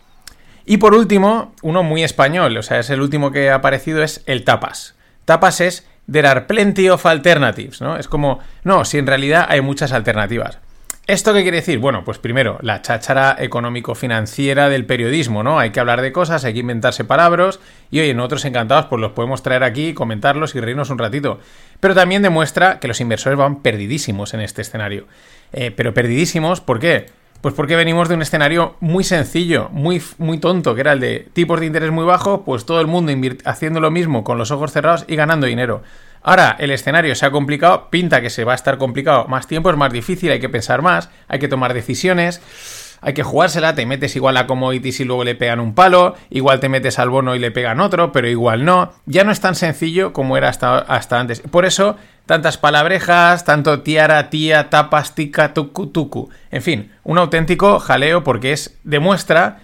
Y 0.65 0.79
por 0.79 0.93
último, 0.93 1.55
uno 1.63 1.85
muy 1.85 2.03
español, 2.03 2.57
o 2.57 2.63
sea, 2.65 2.81
es 2.81 2.91
el 2.91 3.01
último 3.01 3.31
que 3.31 3.51
ha 3.51 3.55
aparecido, 3.55 4.03
es 4.03 4.25
el 4.27 4.43
tapas. 4.43 4.97
Tapas 5.25 5.61
es 5.61 5.87
There 6.11 6.27
are 6.27 6.43
plenty 6.43 6.89
of 6.89 7.07
alternatives, 7.07 7.81
¿no? 7.81 7.97
Es 7.97 8.09
como, 8.09 8.41
no, 8.65 8.85
si 8.85 8.99
en 8.99 9.07
realidad 9.07 9.47
hay 9.49 9.61
muchas 9.61 9.93
alternativas. 9.93 10.59
¿Esto 11.09 11.33
qué 11.33 11.43
quiere 11.43 11.59
decir? 11.59 11.79
Bueno, 11.79 12.03
pues 12.03 12.19
primero, 12.19 12.59
la 12.63 12.83
cháchara 12.83 13.37
económico-financiera 13.39 14.69
del 14.69 14.87
periodismo, 14.87 15.45
¿no? 15.45 15.61
Hay 15.61 15.71
que 15.71 15.79
hablar 15.79 16.03
de 16.03 16.11
cosas, 16.11 16.45
hay 16.45 16.53
que 16.53 16.59
inventarse 16.59 17.05
palabras 17.05 17.61
y 17.93 18.01
oye, 18.01 18.13
nosotros 18.13 18.45
encantados 18.45 18.87
pues 18.87 19.01
los 19.01 19.13
podemos 19.13 19.41
traer 19.41 19.63
aquí, 19.63 19.95
comentarlos 19.95 20.57
y 20.57 20.61
reírnos 20.61 20.91
un 20.91 20.99
ratito. 20.99 21.39
Pero 21.79 21.95
también 21.95 22.23
demuestra 22.23 22.81
que 22.81 22.89
los 22.89 23.01
inversores 23.01 23.39
van 23.39 23.63
perdidísimos 23.63 24.35
en 24.35 24.41
este 24.41 24.63
escenario. 24.63 25.07
Eh, 25.53 25.71
pero 25.71 25.95
perdidísimos, 25.95 26.61
¿por 26.61 26.81
qué? 26.81 27.07
Pues 27.41 27.55
porque 27.55 27.77
venimos 27.77 28.09
de 28.09 28.15
un 28.15 28.23
escenario 28.23 28.77
muy 28.81 29.05
sencillo, 29.05 29.69
muy, 29.71 30.03
muy 30.19 30.39
tonto, 30.39 30.75
que 30.75 30.81
era 30.81 30.93
el 30.93 31.01
de 31.01 31.29
tipos 31.33 31.61
de 31.61 31.67
interés 31.67 31.91
muy 31.91 32.05
bajos, 32.05 32.41
pues 32.45 32.65
todo 32.65 32.81
el 32.81 32.87
mundo 32.87 33.13
haciendo 33.45 33.81
lo 33.81 33.91
mismo 33.91 34.25
con 34.25 34.39
los 34.39 34.51
ojos 34.51 34.73
cerrados 34.73 35.05
y 35.07 35.17
ganando 35.17 35.47
dinero. 35.47 35.83
Ahora 36.23 36.57
el 36.59 36.73
escenario 36.73 37.15
se 37.15 37.25
ha 37.25 37.31
complicado, 37.31 37.89
pinta 37.89 38.21
que 38.21 38.31
se 38.31 38.43
va 38.43 38.53
a 38.53 38.57
estar 38.57 38.79
complicado 38.79 39.29
más 39.29 39.47
tiempo, 39.47 39.71
es 39.71 39.77
más 39.77 39.93
difícil, 39.93 40.33
hay 40.33 40.41
que 40.41 40.49
pensar 40.49 40.83
más, 40.83 41.09
hay 41.29 41.39
que 41.39 41.47
tomar 41.47 41.73
decisiones. 41.73 42.41
Hay 43.01 43.15
que 43.15 43.23
jugársela, 43.23 43.75
te 43.75 43.87
metes 43.87 44.17
igual 44.17 44.37
a 44.37 44.47
commodities 44.47 45.01
y 45.01 45.05
luego 45.05 45.25
le 45.25 45.35
pegan 45.35 45.61
un 45.61 45.75
palo, 45.75 46.15
igual 46.31 46.61
te 46.61 46.69
metes 46.69 46.99
al 46.99 47.11
bono 47.11 47.35
y 47.35 47.39
le 47.39 47.51
pegan 47.51 47.81
otro, 47.81 48.13
pero 48.13 48.29
igual 48.29 48.65
no. 48.65 48.93
Ya 49.07 49.25
no 49.25 49.33
es 49.33 49.41
tan 49.41 49.55
sencillo 49.55 50.13
como 50.13 50.37
era 50.37 50.49
hasta, 50.49 50.79
hasta 50.79 51.21
antes. 51.21 51.41
Por 51.41 51.67
eso, 51.67 51.97
tantas 52.27 52.59
palabrejas, 52.59 53.45
tanto 53.45 53.83
tiara, 53.83 54.31
tía, 54.31 54.71
tapas, 54.71 55.15
tica, 55.15 55.55
tucu, 55.55 55.89
tucu. 55.89 56.31
En 56.51 56.63
fin, 56.63 56.93
un 57.05 57.19
auténtico 57.19 57.79
jaleo 57.79 58.25
porque 58.25 58.53
es, 58.53 58.77
demuestra 58.85 59.61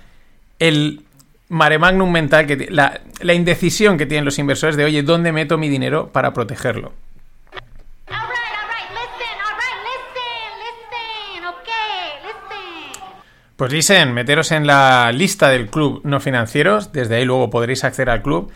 el 0.59 1.03
mare 1.49 1.79
magnum 1.79 2.11
mental, 2.11 2.47
que 2.47 2.69
la, 2.71 3.01
la 3.21 3.35
indecisión 3.35 3.99
que 3.99 4.07
tienen 4.07 4.25
los 4.25 4.39
inversores 4.39 4.77
de, 4.77 4.85
oye, 4.85 5.03
¿dónde 5.03 5.33
meto 5.33 5.59
mi 5.59 5.69
dinero 5.69 6.11
para 6.13 6.33
protegerlo? 6.33 6.93
Pues 13.63 13.71
dicen, 13.71 14.13
meteros 14.13 14.51
en 14.51 14.67
la 14.67 15.13
lista 15.13 15.49
del 15.49 15.69
club 15.69 16.01
no 16.03 16.19
financieros, 16.19 16.91
desde 16.93 17.15
ahí 17.15 17.25
luego 17.25 17.49
podréis 17.49 17.85
acceder 17.85 18.11
al 18.11 18.21
club. 18.21 18.51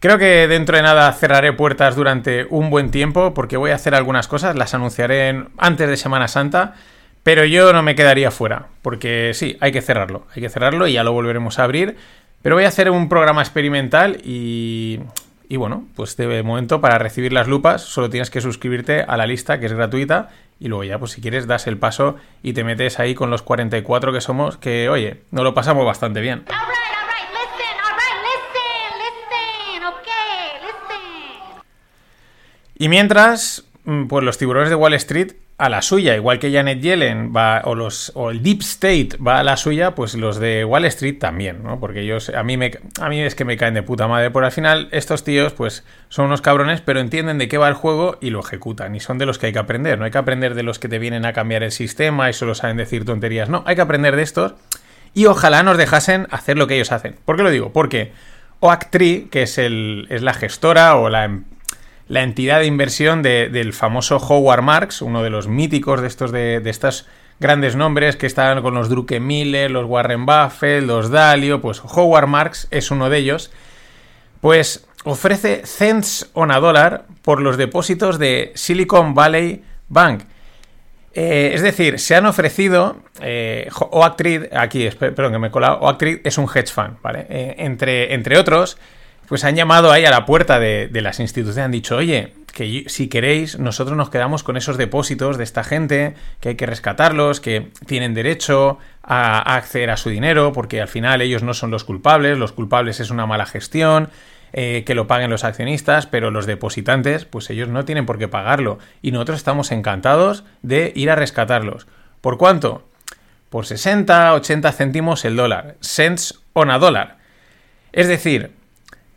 Creo 0.00 0.18
que 0.18 0.48
dentro 0.48 0.76
de 0.76 0.82
nada 0.82 1.12
cerraré 1.12 1.52
puertas 1.52 1.94
durante 1.94 2.48
un 2.50 2.68
buen 2.68 2.90
tiempo 2.90 3.32
porque 3.32 3.56
voy 3.56 3.70
a 3.70 3.76
hacer 3.76 3.94
algunas 3.94 4.26
cosas, 4.26 4.56
las 4.56 4.74
anunciaré 4.74 5.44
antes 5.56 5.88
de 5.88 5.96
Semana 5.96 6.26
Santa, 6.26 6.74
pero 7.22 7.44
yo 7.44 7.72
no 7.72 7.84
me 7.84 7.94
quedaría 7.94 8.32
fuera, 8.32 8.66
porque 8.82 9.30
sí, 9.34 9.56
hay 9.60 9.70
que 9.70 9.82
cerrarlo, 9.82 10.26
hay 10.34 10.42
que 10.42 10.48
cerrarlo 10.48 10.88
y 10.88 10.94
ya 10.94 11.04
lo 11.04 11.12
volveremos 11.12 11.60
a 11.60 11.62
abrir, 11.62 11.96
pero 12.42 12.56
voy 12.56 12.64
a 12.64 12.68
hacer 12.70 12.90
un 12.90 13.08
programa 13.08 13.42
experimental 13.42 14.20
y, 14.24 14.98
y 15.48 15.58
bueno, 15.58 15.86
pues 15.94 16.16
de 16.16 16.42
momento 16.42 16.80
para 16.80 16.98
recibir 16.98 17.32
las 17.32 17.46
lupas 17.46 17.82
solo 17.82 18.10
tienes 18.10 18.30
que 18.30 18.40
suscribirte 18.40 19.02
a 19.02 19.16
la 19.16 19.28
lista 19.28 19.60
que 19.60 19.66
es 19.66 19.72
gratuita 19.72 20.30
y 20.60 20.68
luego 20.68 20.84
ya 20.84 20.98
pues 20.98 21.12
si 21.12 21.22
quieres 21.22 21.46
das 21.46 21.66
el 21.66 21.78
paso 21.78 22.16
y 22.42 22.52
te 22.52 22.62
metes 22.62 23.00
ahí 23.00 23.14
con 23.14 23.30
los 23.30 23.42
44 23.42 24.12
que 24.12 24.20
somos, 24.20 24.58
que 24.58 24.88
oye, 24.88 25.22
nos 25.30 25.42
lo 25.42 25.54
pasamos 25.54 25.84
bastante 25.84 26.20
bien. 26.20 26.44
Y 32.76 32.88
mientras, 32.88 33.64
mm, 33.84 34.06
pues 34.06 34.24
los 34.24 34.38
tiburones 34.38 34.70
de 34.70 34.74
Wall 34.74 34.94
Street 34.94 35.32
a 35.60 35.68
la 35.68 35.82
suya, 35.82 36.16
igual 36.16 36.38
que 36.38 36.50
Janet 36.50 36.80
Yellen 36.80 37.32
va, 37.36 37.60
o, 37.64 37.74
los, 37.74 38.12
o 38.14 38.30
el 38.30 38.42
Deep 38.42 38.62
State 38.62 39.10
va 39.24 39.40
a 39.40 39.42
la 39.44 39.56
suya, 39.56 39.94
pues 39.94 40.14
los 40.14 40.38
de 40.38 40.64
Wall 40.64 40.86
Street 40.86 41.18
también, 41.18 41.62
¿no? 41.62 41.78
Porque 41.78 42.00
ellos, 42.00 42.30
a 42.30 42.42
mí, 42.42 42.56
me, 42.56 42.72
a 42.98 43.08
mí 43.10 43.20
es 43.20 43.34
que 43.34 43.44
me 43.44 43.58
caen 43.58 43.74
de 43.74 43.82
puta 43.82 44.08
madre, 44.08 44.30
por 44.30 44.44
al 44.44 44.52
final 44.52 44.88
estos 44.90 45.22
tíos, 45.22 45.52
pues 45.52 45.84
son 46.08 46.26
unos 46.26 46.40
cabrones, 46.40 46.80
pero 46.80 46.98
entienden 46.98 47.36
de 47.36 47.46
qué 47.48 47.58
va 47.58 47.68
el 47.68 47.74
juego 47.74 48.16
y 48.22 48.30
lo 48.30 48.40
ejecutan, 48.40 48.94
y 48.94 49.00
son 49.00 49.18
de 49.18 49.26
los 49.26 49.38
que 49.38 49.46
hay 49.48 49.52
que 49.52 49.58
aprender, 49.58 49.98
no 49.98 50.06
hay 50.06 50.10
que 50.10 50.18
aprender 50.18 50.54
de 50.54 50.62
los 50.62 50.78
que 50.78 50.88
te 50.88 50.98
vienen 50.98 51.26
a 51.26 51.34
cambiar 51.34 51.62
el 51.62 51.72
sistema 51.72 52.30
y 52.30 52.32
solo 52.32 52.54
saben 52.54 52.78
decir 52.78 53.04
tonterías, 53.04 53.50
no, 53.50 53.62
hay 53.66 53.76
que 53.76 53.82
aprender 53.82 54.16
de 54.16 54.22
estos 54.22 54.54
y 55.12 55.26
ojalá 55.26 55.62
nos 55.62 55.76
dejasen 55.76 56.26
hacer 56.30 56.56
lo 56.56 56.66
que 56.66 56.76
ellos 56.76 56.92
hacen. 56.92 57.16
¿Por 57.24 57.36
qué 57.36 57.42
lo 57.42 57.50
digo? 57.50 57.72
Porque 57.72 58.12
Oaktree, 58.60 59.28
que 59.30 59.42
es, 59.42 59.58
el, 59.58 60.06
es 60.10 60.22
la 60.22 60.34
gestora 60.34 60.96
o 60.96 61.08
la, 61.08 61.24
em- 61.24 61.44
la 62.10 62.22
entidad 62.24 62.58
de 62.58 62.66
inversión 62.66 63.22
de- 63.22 63.48
del 63.48 63.72
famoso 63.72 64.16
Howard 64.16 64.62
Marks, 64.62 65.00
uno 65.00 65.22
de 65.22 65.30
los 65.30 65.46
míticos 65.46 66.00
de 66.00 66.08
estos 66.08 66.32
de, 66.32 66.58
de 66.58 66.74
grandes 67.38 67.76
nombres 67.76 68.16
que 68.16 68.26
están 68.26 68.60
con 68.62 68.74
los 68.74 68.88
Druckenmiller, 68.88 69.70
los 69.70 69.86
Warren 69.88 70.26
Buffett, 70.26 70.82
los 70.82 71.10
Dalio, 71.10 71.60
pues 71.60 71.80
Howard 71.84 72.26
Marks 72.26 72.66
es 72.72 72.90
uno 72.90 73.08
de 73.10 73.18
ellos, 73.18 73.52
pues 74.40 74.86
ofrece 75.04 75.62
cents 75.64 76.28
on 76.34 76.50
a 76.50 76.58
dólar 76.58 77.04
por 77.22 77.40
los 77.40 77.56
depósitos 77.56 78.18
de 78.18 78.50
Silicon 78.56 79.14
Valley 79.14 79.62
Bank. 79.88 80.24
Eh, 81.14 81.52
es 81.54 81.62
decir, 81.62 81.98
se 82.00 82.14
han 82.16 82.26
ofrecido 82.26 82.96
eh, 83.20 83.68
Jo- 83.70 83.88
Oaktree, 83.92 84.50
aquí, 84.52 84.88
perdón 84.90 85.32
que 85.32 85.38
me 85.38 85.46
he 85.46 85.50
colado, 85.50 85.80
es 86.24 86.38
un 86.38 86.46
hedge 86.52 86.72
fund, 86.72 86.98
¿vale? 87.02 87.26
Eh, 87.28 87.54
entre, 87.58 88.14
entre 88.14 88.36
otros, 88.38 88.78
pues 89.30 89.44
han 89.44 89.54
llamado 89.54 89.92
ahí 89.92 90.04
a 90.04 90.10
la 90.10 90.26
puerta 90.26 90.58
de, 90.58 90.90
las 90.92 91.20
instituciones, 91.20 91.64
han 91.64 91.70
dicho, 91.70 91.94
oye, 91.96 92.32
que 92.52 92.86
si 92.88 93.08
queréis, 93.08 93.60
nosotros 93.60 93.96
nos 93.96 94.10
quedamos 94.10 94.42
con 94.42 94.56
esos 94.56 94.76
depósitos 94.76 95.38
de 95.38 95.44
esta 95.44 95.62
gente, 95.62 96.16
que 96.40 96.48
hay 96.48 96.54
que 96.56 96.66
rescatarlos, 96.66 97.38
que 97.38 97.70
tienen 97.86 98.12
derecho 98.12 98.78
a, 99.04 99.38
a 99.38 99.54
acceder 99.54 99.90
a 99.90 99.96
su 99.96 100.10
dinero, 100.10 100.52
porque 100.52 100.80
al 100.80 100.88
final 100.88 101.22
ellos 101.22 101.44
no 101.44 101.54
son 101.54 101.70
los 101.70 101.84
culpables, 101.84 102.38
los 102.38 102.50
culpables 102.50 102.98
es 102.98 103.10
una 103.10 103.24
mala 103.24 103.46
gestión, 103.46 104.08
eh, 104.52 104.82
que 104.84 104.96
lo 104.96 105.06
paguen 105.06 105.30
los 105.30 105.44
accionistas, 105.44 106.08
pero 106.08 106.32
los 106.32 106.44
depositantes, 106.46 107.24
pues 107.24 107.50
ellos 107.50 107.68
no 107.68 107.84
tienen 107.84 108.06
por 108.06 108.18
qué 108.18 108.26
pagarlo. 108.26 108.80
Y 109.00 109.12
nosotros 109.12 109.36
estamos 109.36 109.70
encantados 109.70 110.42
de 110.62 110.92
ir 110.96 111.08
a 111.08 111.14
rescatarlos. 111.14 111.86
¿Por 112.20 112.36
cuánto? 112.36 112.84
Por 113.48 113.64
60, 113.64 114.34
80 114.34 114.72
céntimos 114.72 115.24
el 115.24 115.36
dólar. 115.36 115.76
Cents 115.80 116.40
on 116.52 116.72
a 116.72 116.80
dólar. 116.80 117.18
Es 117.92 118.08
decir, 118.08 118.58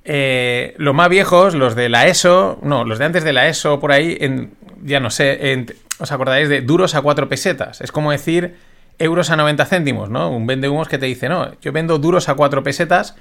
eh, 0.06 0.74
los 0.78 0.94
más 0.94 1.10
viejos, 1.10 1.56
los 1.56 1.76
de 1.76 1.90
la 1.90 2.08
ESO, 2.08 2.60
no, 2.62 2.84
los 2.84 3.00
de 3.00 3.06
antes 3.06 3.24
de 3.24 3.34
la 3.34 3.48
ESO, 3.48 3.80
por 3.80 3.92
ahí, 3.92 4.18
en, 4.20 4.54
ya 4.82 5.00
no 5.00 5.10
sé, 5.10 5.66
os 6.00 6.12
acordáis 6.12 6.50
de 6.50 6.62
duros 6.62 6.96
a 6.96 7.02
4 7.02 7.30
pesetas. 7.30 7.82
Es 7.82 7.92
como 7.92 8.12
decir 8.12 8.56
euros 9.00 9.30
a 9.30 9.36
90 9.36 9.66
céntimos, 9.66 10.10
¿no? 10.10 10.30
Un 10.30 10.46
vende 10.46 10.70
humos 10.70 10.88
que 10.88 10.98
te 10.98 11.06
dice, 11.06 11.30
no, 11.30 11.60
yo 11.62 11.72
vendo 11.72 11.98
duros 12.00 12.30
a 12.30 12.36
4 12.36 12.64
pesetas, 12.64 13.16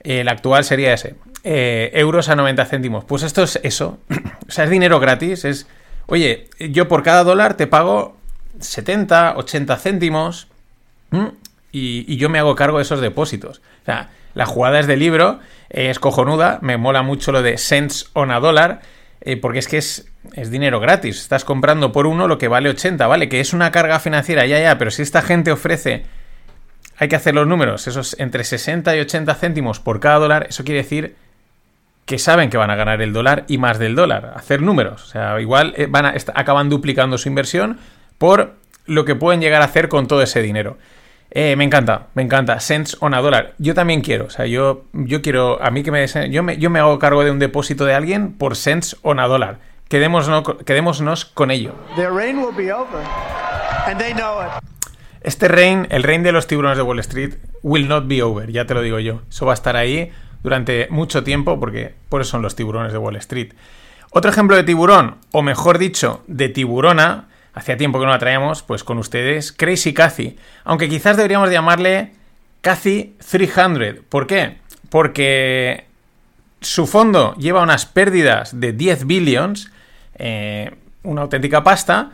el 0.00 0.28
actual 0.28 0.64
sería 0.64 0.92
ese, 0.92 1.16
eh, 1.44 1.90
euros 1.94 2.28
a 2.28 2.36
90 2.36 2.64
céntimos. 2.64 3.04
Pues 3.04 3.22
esto 3.22 3.42
es 3.42 3.60
eso, 3.62 3.98
o 4.48 4.50
sea, 4.50 4.64
es 4.64 4.70
dinero 4.70 5.00
gratis, 5.00 5.44
es, 5.44 5.66
oye, 6.06 6.48
yo 6.58 6.88
por 6.88 7.02
cada 7.02 7.24
dólar 7.24 7.56
te 7.56 7.66
pago 7.66 8.16
70, 8.60 9.36
80 9.36 9.76
céntimos, 9.76 10.48
y, 11.72 12.04
y 12.12 12.16
yo 12.16 12.28
me 12.28 12.38
hago 12.38 12.54
cargo 12.54 12.78
de 12.78 12.82
esos 12.82 13.00
depósitos. 13.00 13.58
O 13.82 13.84
sea, 13.84 14.10
la 14.34 14.44
jugada 14.44 14.80
es 14.80 14.86
de 14.86 14.96
libro, 14.96 15.40
eh, 15.70 15.90
es 15.90 15.98
cojonuda, 15.98 16.58
me 16.62 16.76
mola 16.76 17.02
mucho 17.02 17.32
lo 17.32 17.42
de 17.42 17.58
cents 17.58 18.10
on 18.12 18.30
a 18.30 18.40
dólar, 18.40 18.80
eh, 19.20 19.36
porque 19.36 19.58
es 19.58 19.68
que 19.68 19.78
es, 19.78 20.10
es 20.34 20.50
dinero 20.50 20.80
gratis. 20.80 21.20
Estás 21.20 21.44
comprando 21.44 21.92
por 21.92 22.06
uno 22.06 22.28
lo 22.28 22.38
que 22.38 22.48
vale 22.48 22.68
80, 22.68 23.06
¿vale? 23.06 23.28
Que 23.28 23.40
es 23.40 23.52
una 23.52 23.70
carga 23.70 23.98
financiera, 23.98 24.46
ya, 24.46 24.60
ya, 24.60 24.78
pero 24.78 24.90
si 24.90 25.02
esta 25.02 25.22
gente 25.22 25.52
ofrece, 25.52 26.04
hay 26.98 27.08
que 27.08 27.16
hacer 27.16 27.34
los 27.34 27.46
números, 27.46 27.86
esos 27.86 28.18
entre 28.18 28.44
60 28.44 28.96
y 28.96 29.00
80 29.00 29.34
céntimos 29.34 29.80
por 29.80 30.00
cada 30.00 30.18
dólar, 30.18 30.46
eso 30.48 30.64
quiere 30.64 30.82
decir 30.82 31.16
que 32.06 32.18
saben 32.18 32.50
que 32.50 32.56
van 32.56 32.70
a 32.70 32.76
ganar 32.76 33.02
el 33.02 33.12
dólar 33.12 33.44
y 33.48 33.58
más 33.58 33.78
del 33.78 33.96
dólar, 33.96 34.32
hacer 34.36 34.62
números. 34.62 35.02
O 35.02 35.06
sea, 35.06 35.40
igual 35.40 35.74
eh, 35.76 35.86
van 35.90 36.06
a, 36.06 36.14
acaban 36.34 36.70
duplicando 36.70 37.18
su 37.18 37.28
inversión 37.28 37.78
por 38.16 38.54
lo 38.86 39.04
que 39.04 39.16
pueden 39.16 39.40
llegar 39.40 39.60
a 39.60 39.66
hacer 39.66 39.88
con 39.88 40.06
todo 40.06 40.22
ese 40.22 40.40
dinero. 40.40 40.78
Eh, 41.30 41.56
me 41.56 41.64
encanta, 41.64 42.06
me 42.14 42.22
encanta. 42.22 42.60
Cents 42.60 42.96
on 43.00 43.14
a 43.14 43.20
dólar. 43.20 43.54
Yo 43.58 43.74
también 43.74 44.00
quiero. 44.00 44.26
O 44.26 44.30
sea, 44.30 44.46
yo, 44.46 44.84
yo 44.92 45.22
quiero. 45.22 45.62
A 45.62 45.70
mí 45.70 45.82
que 45.82 45.90
me, 45.90 46.06
yo 46.30 46.42
me. 46.42 46.56
Yo 46.58 46.70
me 46.70 46.78
hago 46.78 46.98
cargo 46.98 47.24
de 47.24 47.30
un 47.30 47.38
depósito 47.38 47.84
de 47.84 47.94
alguien 47.94 48.32
por 48.32 48.56
cents 48.56 48.96
on 49.02 49.20
a 49.20 49.26
dólar. 49.26 49.58
Quedémonos, 49.88 50.42
quedémonos 50.64 51.24
con 51.26 51.50
ello. 51.50 51.74
Their 51.94 52.12
reign 52.12 52.38
will 52.38 52.54
be 52.56 52.72
over, 52.72 53.00
and 53.86 54.00
they 54.00 54.12
know 54.12 54.42
it. 54.42 54.50
Este 55.20 55.48
reign, 55.48 55.88
el 55.90 56.04
reign 56.04 56.22
de 56.22 56.32
los 56.32 56.46
tiburones 56.46 56.76
de 56.76 56.82
Wall 56.82 57.00
Street, 57.00 57.34
will 57.62 57.88
not 57.88 58.06
be 58.06 58.22
over, 58.22 58.50
ya 58.50 58.64
te 58.64 58.74
lo 58.74 58.82
digo 58.82 59.00
yo. 59.00 59.22
Eso 59.28 59.44
va 59.44 59.52
a 59.52 59.54
estar 59.54 59.76
ahí 59.76 60.12
durante 60.44 60.86
mucho 60.90 61.24
tiempo 61.24 61.58
porque 61.58 61.94
por 62.08 62.20
eso 62.20 62.30
son 62.32 62.42
los 62.42 62.54
tiburones 62.54 62.92
de 62.92 62.98
Wall 62.98 63.16
Street. 63.16 63.52
Otro 64.10 64.30
ejemplo 64.30 64.54
de 64.54 64.62
tiburón, 64.62 65.16
o 65.32 65.42
mejor 65.42 65.78
dicho, 65.78 66.22
de 66.28 66.48
tiburona, 66.48 67.26
hacía 67.56 67.78
tiempo 67.78 67.98
que 67.98 68.04
no 68.04 68.12
la 68.12 68.18
traíamos, 68.18 68.62
pues 68.62 68.84
con 68.84 68.98
ustedes, 68.98 69.50
Crazy 69.50 69.94
Cathy. 69.94 70.36
Aunque 70.62 70.90
quizás 70.90 71.16
deberíamos 71.16 71.50
llamarle 71.50 72.12
Cathy 72.60 73.16
300. 73.28 74.04
¿Por 74.08 74.26
qué? 74.26 74.58
Porque 74.90 75.86
su 76.60 76.86
fondo 76.86 77.34
lleva 77.36 77.62
unas 77.62 77.86
pérdidas 77.86 78.60
de 78.60 78.74
10 78.74 79.06
billions, 79.06 79.72
eh, 80.18 80.70
una 81.02 81.22
auténtica 81.22 81.64
pasta, 81.64 82.10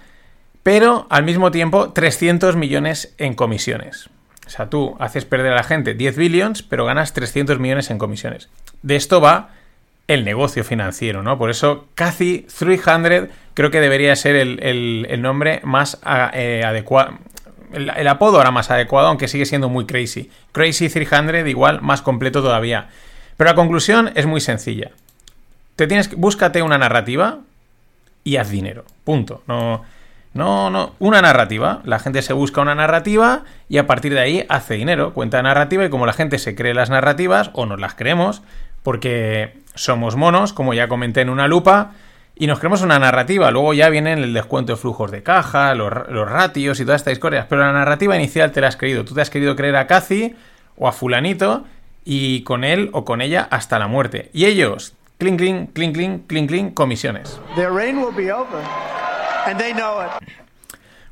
pero 0.62 1.08
al 1.10 1.24
mismo 1.24 1.50
tiempo 1.50 1.90
300 1.90 2.54
millones 2.54 3.12
en 3.18 3.34
comisiones. 3.34 4.10
O 4.46 4.50
sea, 4.50 4.70
tú 4.70 4.96
haces 5.00 5.24
perder 5.24 5.52
a 5.52 5.56
la 5.56 5.64
gente 5.64 5.94
10 5.94 6.16
billions, 6.16 6.62
pero 6.62 6.84
ganas 6.84 7.14
300 7.14 7.58
millones 7.58 7.90
en 7.90 7.98
comisiones. 7.98 8.48
De 8.82 8.94
esto 8.94 9.20
va 9.20 9.50
el 10.06 10.24
negocio 10.24 10.62
financiero, 10.62 11.24
¿no? 11.24 11.36
Por 11.36 11.50
eso 11.50 11.88
Cathy 11.96 12.46
300 12.56 13.28
creo 13.54 13.70
que 13.70 13.80
debería 13.80 14.14
ser 14.16 14.36
el, 14.36 14.58
el- 15.08 15.22
nombre 15.22 15.60
más 15.64 15.98
adecuado. 16.02 17.18
El, 17.72 17.90
el 17.90 18.08
apodo 18.08 18.36
ahora 18.36 18.50
más 18.50 18.70
adecuado, 18.70 19.08
aunque 19.08 19.28
sigue 19.28 19.46
siendo 19.46 19.68
muy 19.68 19.86
crazy. 19.86 20.30
Crazy 20.52 20.88
300 20.88 21.46
igual 21.48 21.80
más 21.80 22.02
completo 22.02 22.42
todavía. 22.42 22.88
Pero 23.36 23.48
la 23.50 23.54
conclusión 23.56 24.10
es 24.14 24.26
muy 24.26 24.40
sencilla. 24.40 24.90
Te 25.76 25.86
tienes 25.86 26.08
que, 26.08 26.16
búscate 26.16 26.62
una 26.62 26.76
narrativa 26.76 27.38
y 28.24 28.36
haz 28.36 28.50
dinero. 28.50 28.84
Punto. 29.04 29.42
No, 29.46 29.82
no, 30.34 30.68
no. 30.68 30.94
Una 30.98 31.22
narrativa. 31.22 31.80
La 31.84 31.98
gente 31.98 32.20
se 32.20 32.34
busca 32.34 32.60
una 32.60 32.74
narrativa 32.74 33.44
y 33.70 33.78
a 33.78 33.86
partir 33.86 34.12
de 34.12 34.20
ahí 34.20 34.46
hace 34.50 34.74
dinero. 34.74 35.14
Cuenta 35.14 35.42
narrativa 35.42 35.84
y 35.84 35.88
como 35.88 36.04
la 36.04 36.12
gente 36.12 36.38
se 36.38 36.54
cree 36.54 36.74
las 36.74 36.90
narrativas 36.90 37.50
o 37.54 37.64
nos 37.64 37.80
las 37.80 37.94
creemos, 37.94 38.42
porque 38.82 39.54
somos 39.74 40.14
monos, 40.14 40.52
como 40.52 40.74
ya 40.74 40.88
comenté 40.88 41.22
en 41.22 41.30
una 41.30 41.48
lupa, 41.48 41.92
y 42.34 42.46
nos 42.46 42.58
creemos 42.58 42.82
una 42.82 42.98
narrativa. 42.98 43.50
Luego 43.50 43.74
ya 43.74 43.88
vienen 43.88 44.18
el 44.18 44.32
descuento 44.32 44.72
de 44.72 44.76
flujos 44.76 45.10
de 45.10 45.22
caja, 45.22 45.74
los, 45.74 45.92
los 46.08 46.28
ratios 46.28 46.80
y 46.80 46.84
todas 46.84 47.00
estas 47.00 47.12
historias. 47.12 47.46
Pero 47.48 47.62
la 47.62 47.72
narrativa 47.72 48.16
inicial 48.16 48.52
te 48.52 48.60
la 48.60 48.68
has 48.68 48.76
creído. 48.76 49.04
Tú 49.04 49.14
te 49.14 49.20
has 49.20 49.30
querido 49.30 49.54
creer 49.56 49.76
a 49.76 49.86
Cathy 49.86 50.34
o 50.76 50.88
a 50.88 50.92
Fulanito 50.92 51.64
y 52.04 52.42
con 52.42 52.64
él 52.64 52.90
o 52.92 53.04
con 53.04 53.20
ella 53.20 53.46
hasta 53.50 53.78
la 53.78 53.86
muerte. 53.86 54.30
Y 54.32 54.46
ellos, 54.46 54.94
clink, 55.18 55.38
clink, 55.38 55.72
clink, 55.72 55.94
clink, 55.94 56.26
clink, 56.26 56.48
clink, 56.48 56.74
comisiones. 56.74 57.40
Their 57.54 57.72
reign 57.72 57.98
will 57.98 58.14
be 58.14 58.32
over. 58.32 58.60
And 59.46 59.58
they 59.58 59.72
know 59.72 60.02
it. 60.02 60.10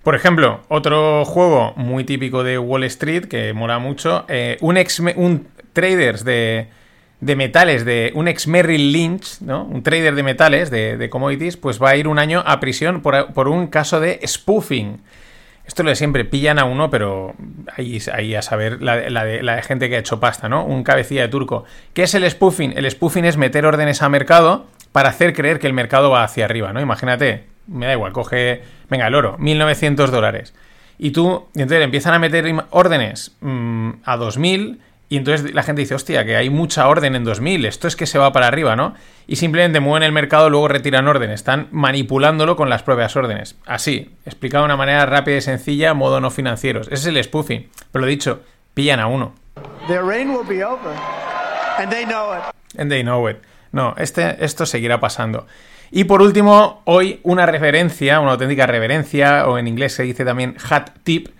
Por 0.02 0.14
ejemplo, 0.14 0.62
otro 0.68 1.26
juego 1.26 1.74
muy 1.76 2.04
típico 2.04 2.42
de 2.42 2.58
Wall 2.58 2.84
Street 2.84 3.26
que 3.26 3.52
mola 3.52 3.78
mucho, 3.78 4.24
eh, 4.28 4.56
un 4.60 4.78
ex 4.78 4.98
un 4.98 5.46
traders 5.74 6.24
de, 6.24 6.68
de 7.20 7.36
metales 7.36 7.84
de 7.84 8.12
un 8.14 8.28
ex 8.28 8.46
Merrill 8.46 8.92
Lynch, 8.92 9.40
¿no? 9.40 9.64
Un 9.64 9.82
trader 9.82 10.14
de 10.14 10.22
metales 10.22 10.70
de, 10.70 11.08
commodities, 11.10 11.56
pues 11.56 11.80
va 11.80 11.90
a 11.90 11.96
ir 11.96 12.08
un 12.08 12.18
año 12.18 12.42
a 12.46 12.60
prisión 12.60 13.02
por, 13.02 13.32
por 13.32 13.48
un 13.48 13.66
caso 13.66 14.00
de 14.00 14.20
spoofing. 14.26 15.00
Esto 15.66 15.82
lo 15.82 15.90
de 15.90 15.96
siempre, 15.96 16.24
pillan 16.24 16.58
a 16.58 16.64
uno, 16.64 16.90
pero 16.90 17.34
ahí, 17.76 17.98
ahí 18.12 18.34
a 18.34 18.42
saber 18.42 18.82
la, 18.82 19.08
la 19.08 19.24
de, 19.24 19.62
gente 19.62 19.88
que 19.88 19.96
ha 19.96 20.00
hecho 20.00 20.18
pasta, 20.18 20.48
¿no? 20.48 20.64
Un 20.64 20.82
cabecilla 20.82 21.22
de 21.22 21.28
turco. 21.28 21.64
¿Qué 21.92 22.04
es 22.04 22.14
el 22.14 22.28
spoofing? 22.28 22.72
El 22.76 22.90
spoofing 22.90 23.24
es 23.24 23.36
meter 23.36 23.66
órdenes 23.66 24.02
a 24.02 24.08
mercado 24.08 24.66
para 24.92 25.10
hacer 25.10 25.34
creer 25.34 25.60
que 25.60 25.66
el 25.66 25.72
mercado 25.72 26.10
va 26.10 26.24
hacia 26.24 26.46
arriba, 26.46 26.72
¿no? 26.72 26.80
Imagínate, 26.80 27.44
me 27.66 27.86
da 27.86 27.92
igual, 27.92 28.12
coge, 28.12 28.62
venga, 28.88 29.06
el 29.06 29.14
oro, 29.14 29.36
1900 29.38 30.10
dólares. 30.10 30.54
Y 30.98 31.12
tú, 31.12 31.46
y 31.54 31.62
entonces 31.62 31.84
empiezan 31.84 32.14
a 32.14 32.18
meter 32.18 32.52
órdenes 32.70 33.36
mm, 33.40 33.90
a 34.04 34.16
2000 34.16 34.80
y 35.10 35.16
entonces 35.16 35.52
la 35.52 35.64
gente 35.64 35.80
dice, 35.80 35.96
hostia, 35.96 36.24
que 36.24 36.36
hay 36.36 36.50
mucha 36.50 36.86
orden 36.86 37.16
en 37.16 37.24
2000, 37.24 37.64
esto 37.64 37.88
es 37.88 37.96
que 37.96 38.06
se 38.06 38.16
va 38.16 38.32
para 38.32 38.46
arriba, 38.46 38.76
¿no? 38.76 38.94
Y 39.26 39.36
simplemente 39.36 39.80
mueven 39.80 40.04
el 40.04 40.12
mercado, 40.12 40.48
luego 40.48 40.68
retiran 40.68 41.08
órdenes, 41.08 41.40
están 41.40 41.66
manipulándolo 41.72 42.54
con 42.54 42.70
las 42.70 42.84
propias 42.84 43.16
órdenes. 43.16 43.56
Así, 43.66 44.12
explicado 44.24 44.62
de 44.62 44.66
una 44.66 44.76
manera 44.76 45.04
rápida 45.06 45.36
y 45.36 45.40
sencilla, 45.40 45.94
modo 45.94 46.20
no 46.20 46.30
financieros. 46.30 46.86
Ese 46.86 47.10
es 47.10 47.16
el 47.16 47.24
spoofing. 47.24 47.68
Pero 47.90 48.02
lo 48.02 48.06
dicho, 48.06 48.42
pillan 48.72 49.00
a 49.00 49.08
uno. 49.08 49.34
Their 49.88 50.04
reign 50.04 50.30
will 50.30 50.46
be 50.46 50.64
over. 50.64 50.94
And 51.78 51.90
they 51.90 52.04
know 52.04 52.32
it. 52.32 52.44
And 52.78 52.88
they 52.88 53.02
know 53.02 53.28
it. 53.28 53.38
No, 53.72 53.96
este, 53.98 54.44
esto 54.44 54.64
seguirá 54.64 55.00
pasando. 55.00 55.48
Y 55.90 56.04
por 56.04 56.22
último, 56.22 56.82
hoy 56.84 57.18
una 57.24 57.46
referencia, 57.46 58.20
una 58.20 58.30
auténtica 58.30 58.64
reverencia, 58.68 59.48
o 59.48 59.58
en 59.58 59.66
inglés 59.66 59.92
se 59.92 60.04
dice 60.04 60.24
también 60.24 60.56
hat 60.70 60.90
tip, 61.02 61.30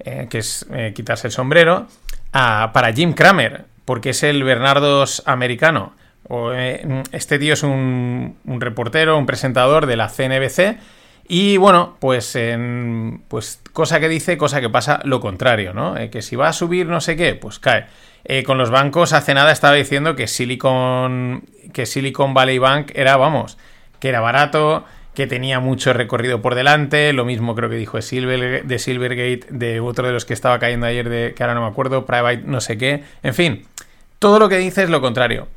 eh, 0.00 0.26
que 0.28 0.38
es 0.38 0.66
eh, 0.72 0.92
quitarse 0.96 1.28
el 1.28 1.32
sombrero, 1.32 1.86
para 2.32 2.92
Jim 2.92 3.12
Cramer, 3.12 3.64
porque 3.84 4.10
es 4.10 4.22
el 4.22 4.44
Bernardos 4.44 5.22
americano. 5.26 5.94
Eh, 6.54 7.02
este 7.12 7.38
tío 7.38 7.54
es 7.54 7.62
un, 7.62 8.36
reportero, 8.44 9.18
un 9.18 9.26
presentador 9.26 9.86
de 9.86 9.96
la 9.96 10.08
CNBC. 10.08 10.78
Y 11.26 11.56
bueno, 11.58 11.96
pues, 12.00 12.36
pues 13.28 13.60
cosa 13.72 14.00
que 14.00 14.08
dice, 14.08 14.36
cosa 14.36 14.60
que 14.60 14.68
pasa 14.68 15.00
lo 15.04 15.20
contrario, 15.20 15.72
¿no? 15.72 15.96
Eh, 15.96 16.10
que 16.10 16.22
si 16.22 16.34
va 16.34 16.48
a 16.48 16.52
subir 16.52 16.86
no 16.86 17.00
sé 17.00 17.16
qué, 17.16 17.34
pues 17.34 17.58
cae. 17.58 17.86
Eh, 18.24 18.42
con 18.42 18.58
los 18.58 18.70
bancos 18.70 19.12
hace 19.12 19.32
nada 19.32 19.52
estaba 19.52 19.74
diciendo 19.74 20.14
que 20.14 20.26
Silicon, 20.26 21.44
que 21.72 21.86
Silicon 21.86 22.34
Valley 22.34 22.58
Bank 22.58 22.90
era, 22.94 23.16
vamos, 23.16 23.58
que 23.98 24.08
era 24.08 24.20
barato, 24.20 24.84
que 25.14 25.26
tenía 25.26 25.60
mucho 25.60 25.92
recorrido 25.92 26.40
por 26.40 26.54
delante. 26.54 27.12
Lo 27.12 27.24
mismo 27.24 27.54
creo 27.54 27.68
que 27.68 27.76
dijo 27.76 27.96
de, 27.96 28.02
Silver- 28.02 28.64
de 28.64 28.78
Silvergate, 28.78 29.46
de 29.50 29.80
otro 29.80 30.06
de 30.06 30.12
los 30.12 30.24
que 30.24 30.34
estaba 30.34 30.58
cayendo 30.58 30.86
ayer, 30.86 31.08
de 31.08 31.34
que 31.34 31.42
ahora 31.42 31.54
no 31.54 31.62
me 31.62 31.68
acuerdo, 31.68 32.06
Private 32.06 32.42
no 32.44 32.60
sé 32.60 32.78
qué. 32.78 33.02
En 33.22 33.34
fin, 33.34 33.66
todo 34.18 34.38
lo 34.38 34.48
que 34.48 34.58
dice 34.58 34.82
es 34.82 34.90
lo 34.90 35.00
contrario. 35.00 35.48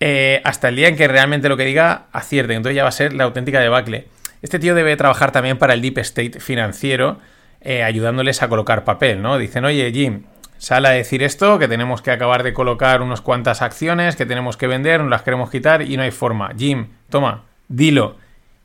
Eh, 0.00 0.40
hasta 0.44 0.68
el 0.68 0.76
día 0.76 0.88
en 0.88 0.96
que 0.96 1.06
realmente 1.08 1.48
lo 1.48 1.56
que 1.56 1.64
diga 1.64 2.06
acierte. 2.12 2.54
Entonces 2.54 2.76
ya 2.76 2.82
va 2.82 2.88
a 2.88 2.92
ser 2.92 3.12
la 3.12 3.24
auténtica 3.24 3.60
debacle. 3.60 4.06
Este 4.42 4.58
tío 4.58 4.74
debe 4.74 4.96
trabajar 4.96 5.30
también 5.30 5.58
para 5.58 5.74
el 5.74 5.82
Deep 5.82 5.98
State 5.98 6.40
financiero, 6.40 7.18
eh, 7.60 7.82
ayudándoles 7.82 8.42
a 8.42 8.48
colocar 8.48 8.84
papel, 8.84 9.20
¿no? 9.20 9.36
Dicen, 9.36 9.66
oye, 9.66 9.92
Jim, 9.92 10.22
sale 10.56 10.88
a 10.88 10.92
decir 10.92 11.22
esto, 11.22 11.58
que 11.58 11.68
tenemos 11.68 12.00
que 12.00 12.10
acabar 12.10 12.42
de 12.42 12.54
colocar 12.54 13.02
unas 13.02 13.20
cuantas 13.20 13.60
acciones, 13.60 14.16
que 14.16 14.24
tenemos 14.24 14.56
que 14.56 14.66
vender, 14.66 15.00
nos 15.00 15.10
las 15.10 15.22
queremos 15.22 15.50
quitar 15.50 15.82
y 15.82 15.98
no 15.98 16.02
hay 16.02 16.10
forma. 16.10 16.52
Jim, 16.56 16.86
toma, 17.10 17.44
dilo. 17.68 18.16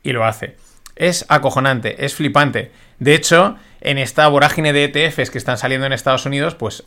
Y 0.06 0.12
lo 0.12 0.24
hace. 0.24 0.54
Es 0.94 1.26
acojonante, 1.28 2.04
es 2.04 2.14
flipante. 2.14 2.70
De 3.00 3.16
hecho, 3.16 3.56
en 3.80 3.98
esta 3.98 4.28
vorágine 4.28 4.72
de 4.72 4.84
ETFs 4.84 5.30
que 5.30 5.38
están 5.38 5.58
saliendo 5.58 5.84
en 5.84 5.92
Estados 5.92 6.26
Unidos, 6.26 6.54
pues 6.54 6.84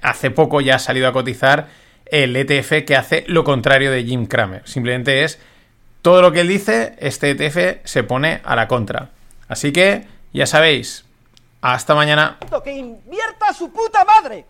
hace 0.00 0.30
poco 0.30 0.62
ya 0.62 0.76
ha 0.76 0.78
salido 0.78 1.06
a 1.06 1.12
cotizar 1.12 1.68
el 2.06 2.34
ETF 2.34 2.86
que 2.86 2.96
hace 2.96 3.24
lo 3.26 3.44
contrario 3.44 3.90
de 3.90 4.04
Jim 4.04 4.24
Cramer. 4.24 4.66
Simplemente 4.66 5.22
es 5.22 5.38
todo 6.00 6.22
lo 6.22 6.32
que 6.32 6.40
él 6.40 6.48
dice, 6.48 6.96
este 6.98 7.32
ETF 7.32 7.84
se 7.84 8.02
pone 8.04 8.40
a 8.42 8.56
la 8.56 8.68
contra. 8.68 9.10
Así 9.48 9.70
que, 9.70 10.06
ya 10.32 10.46
sabéis, 10.46 11.04
hasta 11.60 11.94
mañana. 11.94 12.38
¡Que 12.64 12.72
invierta 12.72 13.52
su 13.52 13.70
puta 13.70 14.02
madre! 14.06 14.46